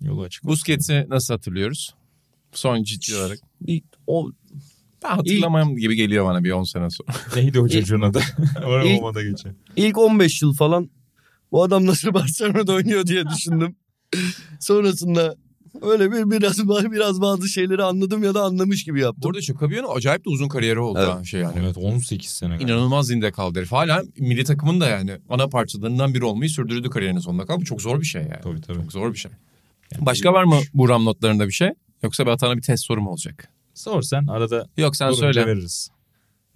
[0.00, 0.44] Yolu açık.
[0.44, 1.94] Busquets'i nasıl hatırlıyoruz?
[2.52, 3.38] Son ciddi olarak.
[3.60, 4.30] Bir, o
[5.04, 7.12] Ben hatırlamam gibi geliyor bana bir 10 sene sonra.
[7.36, 8.20] Neydi o çocuğun adı?
[8.84, 9.54] İlk- olmada geçiyor.
[9.76, 10.90] ilk 15 yıl falan
[11.52, 13.76] bu adam nasıl Barcelona'da oynuyor diye düşündüm.
[14.60, 15.36] Sonrasında
[15.82, 19.22] öyle bir biraz biraz bazı şeyleri anladım ya da anlamış gibi yaptım.
[19.22, 21.14] Bu arada Şakabiyon'un acayip de uzun kariyeri oldu Evet.
[21.14, 21.54] ha şey yani.
[21.60, 22.48] Evet 18 sene.
[22.56, 22.64] galiba.
[22.72, 23.72] İnanılmaz zinde kaldı herif.
[23.72, 27.60] Hala milli takımın da yani ana parçalarından biri olmayı sürdürdü kariyerinin sonuna kadar.
[27.60, 28.40] Bu çok zor bir şey yani.
[28.42, 28.76] Tabii tabii.
[28.82, 29.30] Çok zor bir şey.
[29.92, 31.68] Yani Başka var mı bu RAM notlarında bir şey?
[32.02, 33.48] Yoksa bir Atan'a bir test soru mu olacak?
[33.74, 35.46] Sor sen arada Yok sen söyle.
[35.46, 35.88] veririz.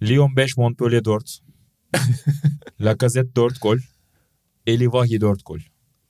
[0.01, 1.39] Lyon 5, Montpellier 4.
[2.81, 3.77] Lacazette 4 gol.
[4.67, 5.59] Eli Vahi 4 gol.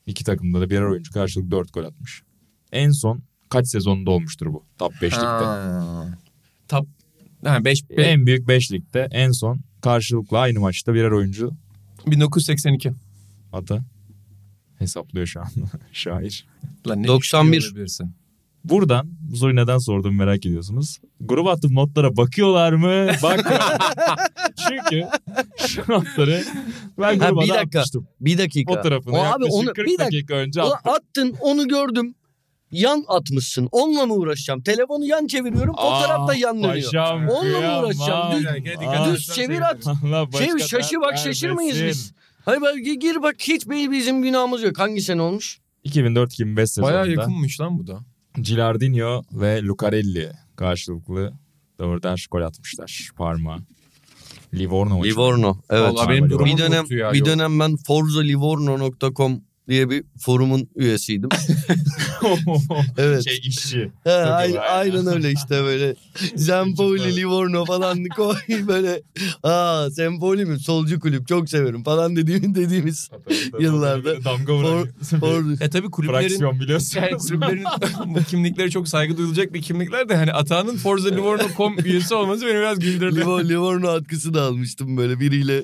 [0.06, 2.24] İki takımda da birer oyuncu karşılık 4 gol atmış.
[2.74, 4.64] En son kaç sezonunda olmuştur bu?
[4.78, 5.26] Top 5 ligde.
[5.26, 6.06] Ha.
[6.68, 6.88] Top
[7.46, 11.52] ha, 5 En büyük 5 ligde en son karşılıklı aynı maçta birer oyuncu
[12.08, 12.92] 1982.
[13.54, 13.80] ata
[14.80, 15.48] hesaplıyor şu an
[15.94, 16.46] şair.
[16.88, 17.52] Lan ne 91.
[17.58, 18.12] düşünüyor olabilirsin?
[18.64, 21.00] Buradan bu soruyu neden sordum merak ediyorsunuz.
[21.22, 23.12] Grup attığım notlara bakıyorlar mı?
[23.24, 23.54] Bak.
[24.70, 25.08] Çünkü
[25.68, 26.44] şu notları
[27.00, 27.80] ben Ha, gruba bir da dakika.
[27.80, 28.08] atmıştım.
[28.22, 28.74] Bir dakika.
[28.74, 30.06] Fotoğrafını O abi onu 40 bir dakika.
[30.06, 30.92] dakika önce attım.
[30.94, 32.16] attın onu gördüm.
[32.74, 33.70] Yan atmışsın.
[33.72, 34.62] Onunla mı uğraşacağım?
[34.62, 35.76] Telefonu yan çeviriyorum.
[35.76, 36.74] Fotoğraf da yan dönüyor.
[36.92, 38.40] Paşam, Onunla mı uğraşacağım?
[38.40, 39.14] Düz- Aa.
[39.14, 39.84] Düz çevir at.
[40.38, 42.02] Şey şaşı bak şaşır mıyız vermesin.
[42.04, 42.14] biz?
[42.46, 44.80] Hayır bak gir- bak hiç bir- bizim günahımız yok.
[44.80, 45.60] Hangi sene olmuş?
[45.86, 48.00] 2004-2005 sezonunda Bayağı yakınmış lan bu da.
[48.42, 51.34] Gilardino ve Lucarelli karşılıklı
[51.80, 53.10] dörder gol atmışlar.
[53.18, 53.58] Parma.
[54.54, 55.04] Livorno.
[55.04, 55.58] Livorno.
[55.70, 55.94] Evet.
[55.94, 61.30] Vallahi benim bir dönem bir dönem ben forzalivorno.com diye bir forumun üyesiydim.
[62.98, 63.24] Evet.
[63.30, 63.92] şey işçi.
[64.04, 65.96] He, aynen, aynen öyle işte böyle.
[66.36, 68.36] Zempoli, Livorno falan koy
[68.68, 69.02] böyle.
[69.44, 70.60] Aa Zempoli mi?
[70.60, 73.10] Solcu kulüp çok severim falan dediğim, dediğimiz
[73.60, 74.88] Yıllarda damga for, vuran.
[75.20, 77.00] for, E tabii kulüplerin Fraksiyon biliyorsun.
[77.02, 77.64] yani kulüplerin
[78.06, 82.56] bu kimlikleri çok saygı duyulacak bir kimlikler de hani Atan'ın Forza Livorno.com üyesi olması beni
[82.56, 83.16] biraz güldürdü.
[83.22, 85.64] Livorno, Livorno atkısı da almıştım böyle biriyle.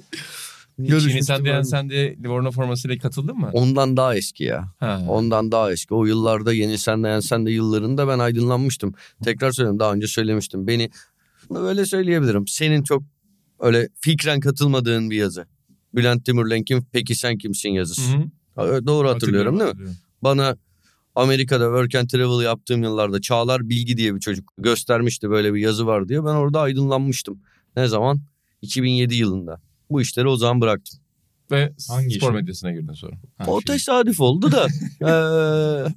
[0.80, 1.66] Çin'i Görüşmüştüm sen diyen abi.
[1.66, 3.50] sen de Livorno formasıyla katıldın mı?
[3.54, 4.74] Ondan daha eski ya.
[4.80, 5.02] Ha.
[5.08, 5.94] Ondan daha eski.
[5.94, 8.94] O yıllarda Yeni Sen de Yen Sen de yıllarında ben aydınlanmıştım.
[9.24, 10.68] Tekrar söylüyorum daha önce söylemiştim.
[10.68, 10.90] Beni
[11.50, 12.48] böyle söyleyebilirim.
[12.48, 13.04] Senin çok
[13.60, 15.46] öyle fikren katılmadığın bir yazı.
[15.96, 18.12] Bülent Timurlenk'in Peki Sen Kimsin yazısı.
[18.12, 18.24] Hı hı.
[18.56, 19.68] Ha, Doğru hatırlıyorum değil mi?
[19.68, 19.98] hatırlıyorum.
[20.22, 20.58] Bana
[21.16, 25.88] Amerika'da work and travel yaptığım yıllarda Çağlar Bilgi diye bir çocuk göstermişti böyle bir yazı
[25.88, 26.20] var diye.
[26.26, 27.40] Ben orada aydınlanmıştım.
[27.76, 28.20] Ne zaman?
[28.62, 29.62] 2007 yılında.
[29.90, 31.00] Bu işleri o zaman bıraktım.
[31.52, 32.36] Ve Hangi spor işi?
[32.36, 33.16] medyasına girdin sonra.
[33.38, 33.76] Ha, o şey.
[33.76, 34.68] tesadüf oldu da.
[35.02, 35.94] eee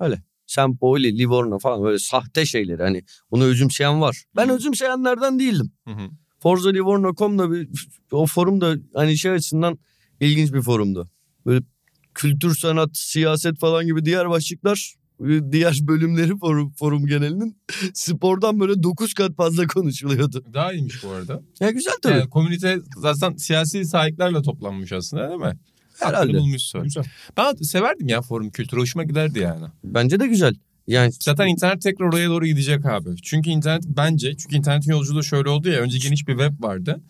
[0.00, 0.22] öyle.
[0.46, 2.82] Sempoli, Livorno falan böyle sahte şeyleri.
[2.82, 4.24] Hani bunu özümseyen var.
[4.36, 5.72] Ben özümseyenlerden değildim.
[5.88, 6.08] Hı hı.
[6.38, 7.68] ForzaLivorno.com'da bir,
[8.12, 9.78] o forum da hani şey açısından
[10.20, 11.10] ilginç bir forumdu.
[11.46, 11.64] Böyle
[12.14, 14.94] kültür, sanat, siyaset falan gibi diğer başlıklar
[15.52, 17.56] diğer bölümleri forum, forum genelinin
[17.94, 20.44] spordan böyle 9 kat fazla konuşuluyordu.
[20.54, 21.42] Daha iyiymiş bu arada.
[21.60, 22.14] Ya güzel tabii.
[22.14, 25.58] Yani komünite zaten siyasi sahiplerle toplanmış aslında değil mi?
[26.00, 26.38] Herhalde.
[26.38, 26.82] Bulmuşsun.
[26.82, 27.04] Güzel.
[27.36, 29.66] Ben severdim ya forum kültürü hoşuma giderdi yani.
[29.84, 30.54] Bence de güzel.
[30.86, 33.08] Yani Zaten internet tekrar oraya doğru gidecek abi.
[33.22, 37.00] Çünkü internet bence çünkü internetin yolculuğu şöyle oldu ya önce geniş bir web vardı.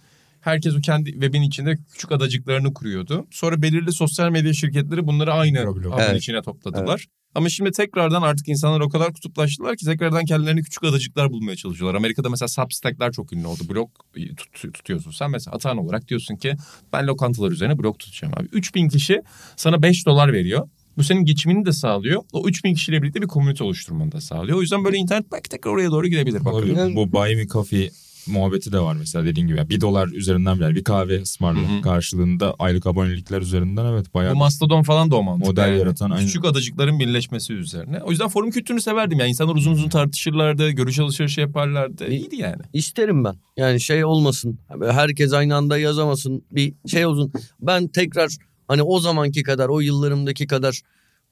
[0.43, 3.27] Herkes o kendi webin içinde küçük adacıklarını kuruyordu.
[3.31, 6.17] Sonra belirli sosyal medya şirketleri bunları aynı ağın Evet.
[6.17, 7.07] içine topladılar.
[7.35, 11.99] Ama şimdi tekrardan artık insanlar o kadar kutuplaştılar ki tekrardan kendilerini küçük adacıklar bulmaya çalışıyorlar.
[11.99, 13.61] Amerika'da mesela Substack'ler çok ünlü oldu.
[13.71, 13.91] Blog
[14.37, 15.11] tut- tutuyorsun.
[15.11, 16.55] Sen mesela atan olarak diyorsun ki
[16.93, 18.49] ben lokantalar üzerine blog tutacağım abi.
[18.53, 19.23] 3000 kişi
[19.57, 20.69] sana 5 dolar veriyor.
[20.97, 22.23] Bu senin geçimini de sağlıyor.
[22.33, 24.59] O 3000 kişiyle birlikte bir komünite oluşturmanı da sağlıyor.
[24.59, 26.45] O yüzden böyle internet belki tekrar oraya doğru gidebilir.
[26.45, 26.55] Bakalım.
[26.79, 26.97] Olabilir.
[26.97, 27.91] Bu Buy Me Coffee
[28.27, 29.59] muhabbeti de var mesela dediğin gibi.
[29.59, 34.39] Yani bir dolar üzerinden bile bir kahve ısmarla karşılığında aylık abonelikler üzerinden evet bayağı Bu
[34.39, 35.47] Mastodon falan da o mantık.
[35.47, 36.27] Model yaratan, aynen.
[36.27, 38.01] Küçük adacıkların birleşmesi üzerine.
[38.03, 39.19] O yüzden forum kültürünü severdim.
[39.19, 42.09] Yani insanlar uzun uzun tartışırlardı, görüş alışverişi yaparlardı.
[42.09, 42.63] İyiydi yani.
[42.73, 43.35] İsterim ben.
[43.57, 44.59] Yani şey olmasın.
[44.91, 46.45] Herkes aynı anda yazamasın.
[46.53, 47.33] Bir şey olsun.
[47.61, 48.37] Ben tekrar
[48.69, 50.81] hani o zamanki kadar, o yıllarımdaki kadar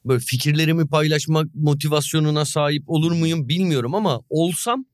[0.05, 4.85] böyle fikirlerimi paylaşmak motivasyonuna sahip olur muyum bilmiyorum ama olsam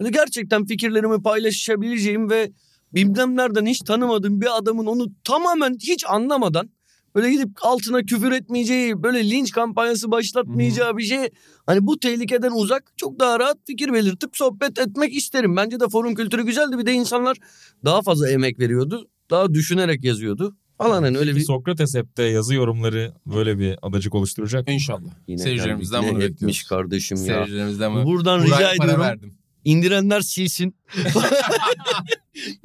[0.00, 2.50] böyle gerçekten fikirlerimi paylaşabileceğim ve
[2.94, 6.70] bilmem nereden hiç tanımadığım bir adamın onu tamamen hiç anlamadan
[7.14, 11.28] böyle gidip altına küfür etmeyeceği, böyle linç kampanyası başlatmayacağı bir şey.
[11.66, 15.56] Hani bu tehlikeden uzak çok daha rahat fikir belirtip sohbet etmek isterim.
[15.56, 16.78] Bence de forum kültürü güzeldi.
[16.78, 17.36] Bir de insanlar
[17.84, 19.08] daha fazla emek veriyordu.
[19.30, 20.56] Daha düşünerek yazıyordu.
[20.78, 21.40] Falan hani öyle bir.
[21.40, 24.68] Sokrates App'te yazı yorumları böyle bir adacık oluşturacak.
[24.68, 25.10] İnşallah.
[25.26, 26.12] Yine Seyircilerimizden geldik.
[26.14, 26.42] bunu bekliyoruz.
[26.42, 27.24] etmiş kardeşim ya.
[27.24, 28.04] Seyircilerimizden bunu.
[28.04, 29.00] Buradan Buraya rica ediyorum.
[29.00, 29.34] verdim.
[29.66, 30.74] İndirenler silsin.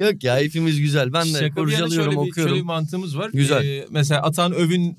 [0.00, 1.12] Yok ya hepimiz güzel.
[1.12, 2.50] Ben de Şaka kurcalıyorum şöyle bir, okuyorum.
[2.50, 3.30] şöyle bir mantığımız var.
[3.32, 3.64] Güzel.
[3.64, 4.96] Ee, mesela Atan Övün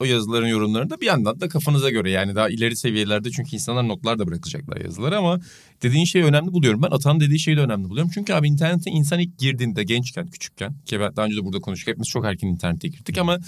[0.00, 4.18] o yazıların yorumlarında bir yandan da kafanıza göre yani daha ileri seviyelerde çünkü insanlar notlar
[4.18, 5.40] da bırakacaklar yazıları ama
[5.82, 6.82] dediğin şeyi önemli buluyorum.
[6.82, 8.10] Ben Atan dediği şeyi de önemli buluyorum.
[8.14, 11.88] Çünkü abi internete insan ilk girdiğinde gençken küçükken ki ben daha önce de burada konuştuk
[11.88, 13.38] hepimiz çok erken internete girdik ama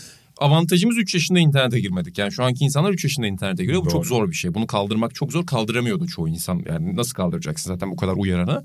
[0.40, 2.18] avantajımız 3 yaşında internete girmedik.
[2.18, 3.80] Yani şu anki insanlar 3 yaşında internete giriyor.
[3.80, 3.92] Bu Doğru.
[3.92, 4.54] çok zor bir şey.
[4.54, 5.46] Bunu kaldırmak çok zor.
[5.46, 6.62] Kaldıramıyordu çoğu insan.
[6.68, 8.64] Yani nasıl kaldıracaksın zaten bu kadar uyarana.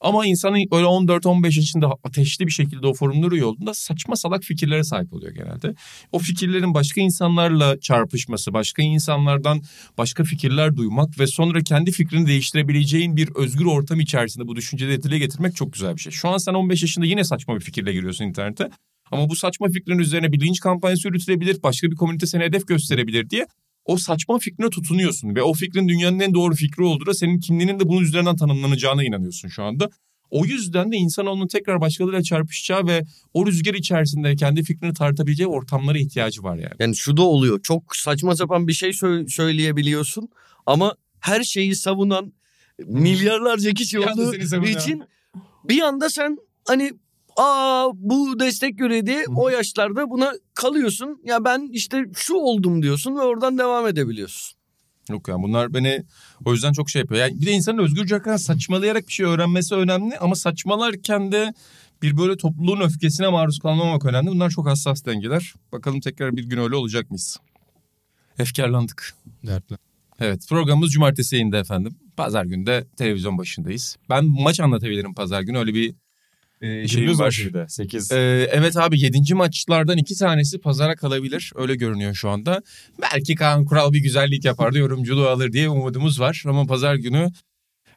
[0.00, 4.84] Ama insanın böyle 14-15 yaşında ateşli bir şekilde o forumları üye olduğunda saçma salak fikirlere
[4.84, 5.74] sahip oluyor genelde.
[6.12, 9.62] O fikirlerin başka insanlarla çarpışması, başka insanlardan
[9.98, 15.18] başka fikirler duymak ve sonra kendi fikrini değiştirebileceğin bir özgür ortam içerisinde bu düşünceleri dile
[15.18, 16.12] getirmek çok güzel bir şey.
[16.12, 18.70] Şu an sen 15 yaşında yine saçma bir fikirle giriyorsun internete.
[19.10, 23.30] Ama bu saçma fikrin üzerine bir linç kampanyası yürütülebilir, başka bir komünite seni hedef gösterebilir
[23.30, 23.46] diye
[23.84, 27.80] o saçma fikrine tutunuyorsun ve o fikrin dünyanın en doğru fikri olduğu da senin kimliğinin
[27.80, 29.90] de bunun üzerinden tanımlanacağına inanıyorsun şu anda.
[30.30, 33.04] O yüzden de insanoğlunun tekrar başkalarıyla çarpışacağı ve
[33.34, 36.74] o rüzgar içerisinde kendi fikrini tartabileceği ortamlara ihtiyacı var yani.
[36.78, 37.62] Yani şu da oluyor.
[37.62, 40.28] Çok saçma sapan bir şey sö- söyleyebiliyorsun
[40.66, 42.32] ama her şeyi savunan
[42.86, 44.34] milyarlarca kişi olduğu
[44.66, 45.02] için
[45.68, 46.92] bir anda sen hani
[47.38, 51.20] aa bu destek göre diye o yaşlarda buna kalıyorsun.
[51.24, 54.58] Ya ben işte şu oldum diyorsun ve oradan devam edebiliyorsun.
[55.10, 56.04] Yok yani bunlar beni
[56.44, 57.20] o yüzden çok şey yapıyor.
[57.20, 61.54] Yani bir de insanın özgürce hakikaten saçmalayarak bir şey öğrenmesi önemli ama saçmalarken de
[62.02, 64.30] bir böyle topluluğun öfkesine maruz kalmamak önemli.
[64.30, 65.54] Bunlar çok hassas dengeler.
[65.72, 67.36] Bakalım tekrar bir gün öyle olacak mıyız?
[68.38, 69.14] Efkarlandık.
[69.46, 69.76] Dertli.
[70.20, 71.96] Evet programımız cumartesi yayında efendim.
[72.16, 73.96] Pazar günü de televizyon başındayız.
[74.10, 75.94] Ben maç anlatabilirim pazar günü öyle bir
[76.62, 77.48] e, şeyim Gündüz var.
[77.52, 78.12] de 8.
[78.12, 79.34] Ee, evet abi 7.
[79.34, 81.52] maçlardan iki tanesi pazara kalabilir.
[81.54, 82.62] Öyle görünüyor şu anda.
[83.02, 86.42] Belki Kaan Kural bir güzellik yapar da yorumculuğu alır diye umudumuz var.
[86.46, 87.28] Ama pazar günü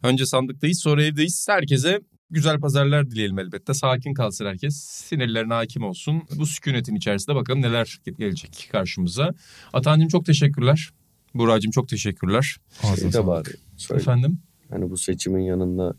[0.03, 1.47] önce sandıktayız sonra evdeyiz.
[1.49, 1.99] Herkese
[2.29, 3.73] güzel pazarlar dileyelim elbette.
[3.73, 4.75] Sakin kalsın herkes.
[4.75, 6.23] Sinirlerine hakim olsun.
[6.35, 9.33] Bu sükunetin içerisinde bakalım neler gelecek karşımıza.
[9.73, 10.89] Atancığım çok teşekkürler.
[11.33, 12.57] Buracığım çok teşekkürler.
[12.99, 14.01] Şey de bari söyle.
[14.01, 14.39] Efendim?
[14.69, 15.93] Hani bu seçimin yanında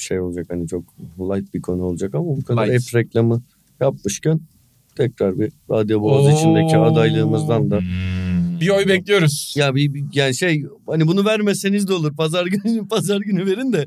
[0.00, 0.84] şey olacak hani çok
[1.18, 2.88] light bir konu olacak ama bu kadar Light.
[2.88, 3.42] hep reklamı
[3.80, 4.40] yapmışken
[4.96, 6.82] tekrar bir Radyo Boğaz içindeki Oo.
[6.82, 8.60] adaylarımızdan da Hmm.
[8.60, 9.54] Bir oy bekliyoruz.
[9.58, 12.16] Ya bir, bir- yani şey hani bunu vermeseniz de olur.
[12.16, 13.84] Pazar günü pazar günü verin de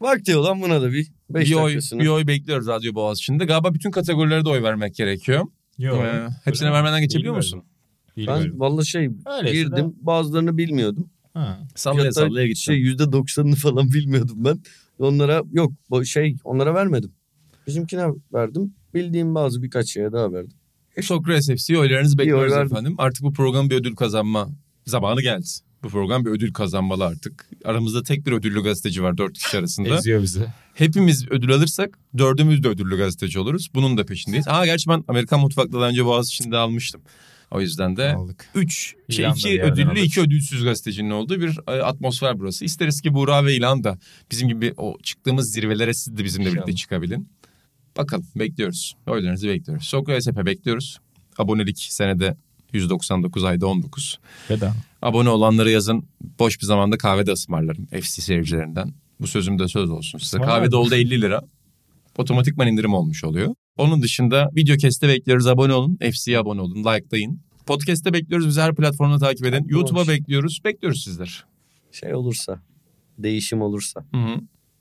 [0.00, 3.44] vakti olan buna da bir 5 bir oy, bir oy bekliyoruz Radyo Boğaziçi'nde.
[3.44, 5.44] Galiba bütün kategorilere de oy vermek gerekiyor.
[5.78, 6.04] Yok.
[6.04, 7.58] Ee, hepsine vermeden geçebiliyor Bilmiyorum.
[7.58, 7.62] musun?
[8.16, 8.60] Ben Bilmiyorum.
[8.60, 11.10] vallahi şey Öyleyse girdim bazılarını bilmiyordum.
[11.34, 11.58] Ha.
[11.74, 12.60] Sallaya sallaya gittim.
[12.62, 14.58] Şey yüzde doksanını falan bilmiyordum ben.
[14.98, 17.12] Onlara yok bu şey onlara vermedim.
[17.66, 18.74] Bizimkine verdim.
[18.94, 20.52] Bildiğim bazı birkaç şeye daha verdim.
[21.02, 22.94] Sokrates FC oylarınızı bekliyoruz oy efendim.
[22.98, 24.48] Artık bu program bir ödül kazanma
[24.86, 25.46] zamanı geldi.
[25.82, 27.48] Bu program bir ödül kazanmalı artık.
[27.64, 29.96] Aramızda tek bir ödüllü gazeteci var dört kişi arasında.
[29.96, 30.46] Eziyor bizi.
[30.74, 33.70] Hepimiz ödül alırsak dördümüz de ödüllü gazeteci oluruz.
[33.74, 34.48] Bunun da peşindeyiz.
[34.48, 37.00] Aa gerçi ben Amerikan mutfakta daha önce Boğaziçi'nde almıştım.
[37.50, 38.50] O yüzden de Aldık.
[38.54, 39.96] Üç, şey, iki ödüllü, alır.
[39.96, 42.64] iki ödülsüz gazetecinin olduğu bir e, atmosfer burası.
[42.64, 43.98] İsteriz ki Buğra ve İlan da
[44.30, 47.28] bizim gibi o çıktığımız zirvelere siz de bizimle birlikte çıkabilin.
[47.96, 48.96] Bakalım bekliyoruz.
[49.06, 49.86] Oylarınızı bekliyoruz.
[49.86, 50.98] Sokrates Epe bekliyoruz.
[51.38, 52.36] Abonelik senede
[52.72, 54.18] 199 ayda 19.
[54.50, 54.74] Veda.
[55.02, 56.08] Abone olanları yazın.
[56.38, 58.94] Boş bir zamanda kahvede ısmarlarım FC seyircilerinden.
[59.20, 60.38] Bu sözüm de söz olsun size.
[60.38, 61.42] Kahvede oldu 50 lira.
[62.18, 63.54] Otomatikman indirim olmuş oluyor.
[63.76, 65.46] Onun dışında video keste bekliyoruz.
[65.46, 65.98] Abone olun.
[66.12, 66.76] FC'ye abone olun.
[66.76, 67.40] Likelayın.
[67.66, 68.48] Podcast'te bekliyoruz.
[68.48, 69.66] Bizi her platformda takip edin.
[69.68, 70.60] YouTube'a bekliyoruz.
[70.64, 71.44] Bekliyoruz sizler.
[71.92, 72.60] Şey olursa
[73.18, 74.40] değişim olursa Hı hı.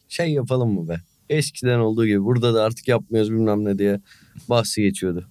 [0.09, 1.01] şey yapalım mı be?
[1.29, 4.01] Eskiden olduğu gibi burada da artık yapmıyoruz bilmem ne diye
[4.49, 5.27] bahsi geçiyordu.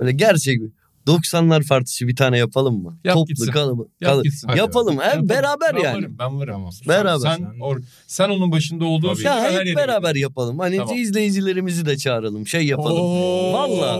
[0.00, 0.60] Böyle gerçek
[1.08, 2.98] 90'lar partisi bir tane yapalım mı?
[3.04, 3.52] Yap Toplu gitsin.
[3.52, 3.90] kalabalık.
[4.00, 4.48] Yap gitsin.
[4.56, 4.98] Yapalım.
[4.98, 5.28] He, Yapalım.
[5.28, 5.96] beraber ben yani.
[6.02, 6.52] Varım, ben varım.
[6.54, 6.70] Tamam.
[6.88, 7.18] Beraber.
[7.18, 9.22] Sen, Sen- or, sen onun başında olduğun Tabii.
[9.26, 10.22] Ya hep beraber giderim.
[10.22, 10.58] yapalım.
[10.58, 10.96] Hani Tamam.
[10.96, 12.46] izleyicilerimizi de çağıralım.
[12.46, 13.00] Şey yapalım.
[13.02, 13.52] Oo.
[13.52, 13.98] Valla.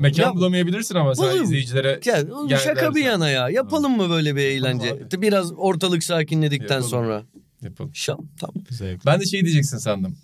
[0.00, 1.44] Mekan Ya- bulamayabilirsin ama sen Bulurum.
[1.44, 3.10] izleyicilere Ya, Gel şaka bir dersen.
[3.10, 3.48] yana ya.
[3.48, 4.92] Yapalım mı böyle bir eğlence?
[4.92, 5.22] abi.
[5.22, 6.90] Biraz ortalık sakinledikten Yapalım.
[6.90, 7.22] sonra.
[7.62, 7.90] yapalım.
[7.94, 8.54] Şam, tamam.
[8.70, 9.06] Zevk.
[9.06, 10.16] Ben de şey diyeceksin sandım.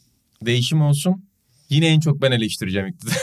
[0.47, 1.25] Değişim olsun.
[1.71, 3.15] Yine en çok ben eleştireceğim iktidarı.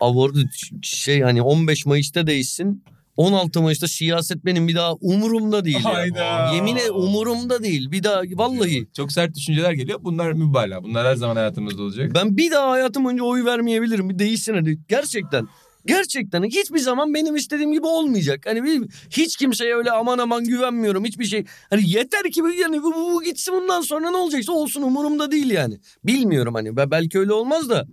[0.00, 0.38] Orada
[0.82, 2.84] şey hani 15 Mayıs'ta değişsin.
[3.16, 5.76] 16 Mayıs'ta siyaset benim bir daha umurumda değil.
[5.84, 5.94] ya.
[5.94, 6.52] Hayda.
[6.54, 7.90] Yemine umurumda değil.
[7.90, 8.86] Bir daha vallahi.
[8.96, 9.98] Çok sert düşünceler geliyor.
[10.02, 10.82] Bunlar mübalağa.
[10.84, 12.12] Bunlar her zaman hayatımızda olacak.
[12.14, 14.10] Ben bir daha hayatım boyunca oy vermeyebilirim.
[14.10, 14.78] Bir değişsin hadi.
[14.88, 15.48] Gerçekten.
[15.86, 18.40] Gerçekten hiçbir zaman benim istediğim gibi olmayacak.
[18.46, 21.44] Hani bir, hiç kimseye öyle aman aman güvenmiyorum hiçbir şey.
[21.70, 25.30] Hani yeter ki bu- yani bu, bu, bu gitsin bundan sonra ne olacaksa olsun umurumda
[25.30, 25.78] değil yani.
[26.04, 27.86] Bilmiyorum hani Be- belki öyle olmaz da.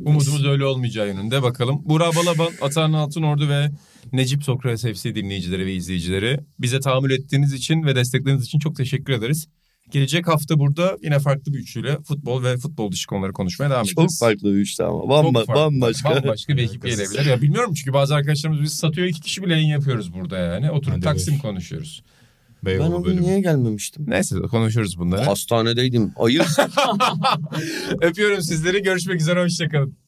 [0.00, 1.42] Umudumuz öyle olmayacağı yönünde.
[1.42, 1.82] Bakalım.
[1.84, 3.70] Burak Balaban, Atahan Altınordu ve
[4.12, 9.12] Necip Sokrates FC dinleyicileri ve izleyicileri bize tahammül ettiğiniz için ve destekleriniz için çok teşekkür
[9.12, 9.48] ederiz.
[9.90, 13.92] Gelecek hafta burada yine farklı bir üçlüyle futbol ve futbol dışı konuları konuşmaya devam Çok
[13.92, 14.18] edeceğiz.
[14.20, 15.00] farklı bir işte ama.
[15.00, 15.62] Çok Bamba, farklı.
[15.62, 16.10] bambaşka.
[16.10, 17.26] Bambaşka bir ekip gelebilir.
[17.26, 20.70] Ya bilmiyorum çünkü bazı arkadaşlarımız biz satıyor iki kişi bile yayın yapıyoruz burada yani.
[20.70, 21.40] Oturup Hadi Taksim beş.
[21.42, 22.02] konuşuyoruz.
[22.66, 23.22] Ben Beyoğlu o gün bölümü.
[23.26, 24.04] niye gelmemiştim?
[24.08, 25.22] Neyse konuşuruz bunları.
[25.22, 26.12] Hastanedeydim.
[26.16, 26.46] Ayıp.
[28.00, 28.82] Öpüyorum sizleri.
[28.82, 29.42] Görüşmek üzere.
[29.42, 30.03] Hoşçakalın.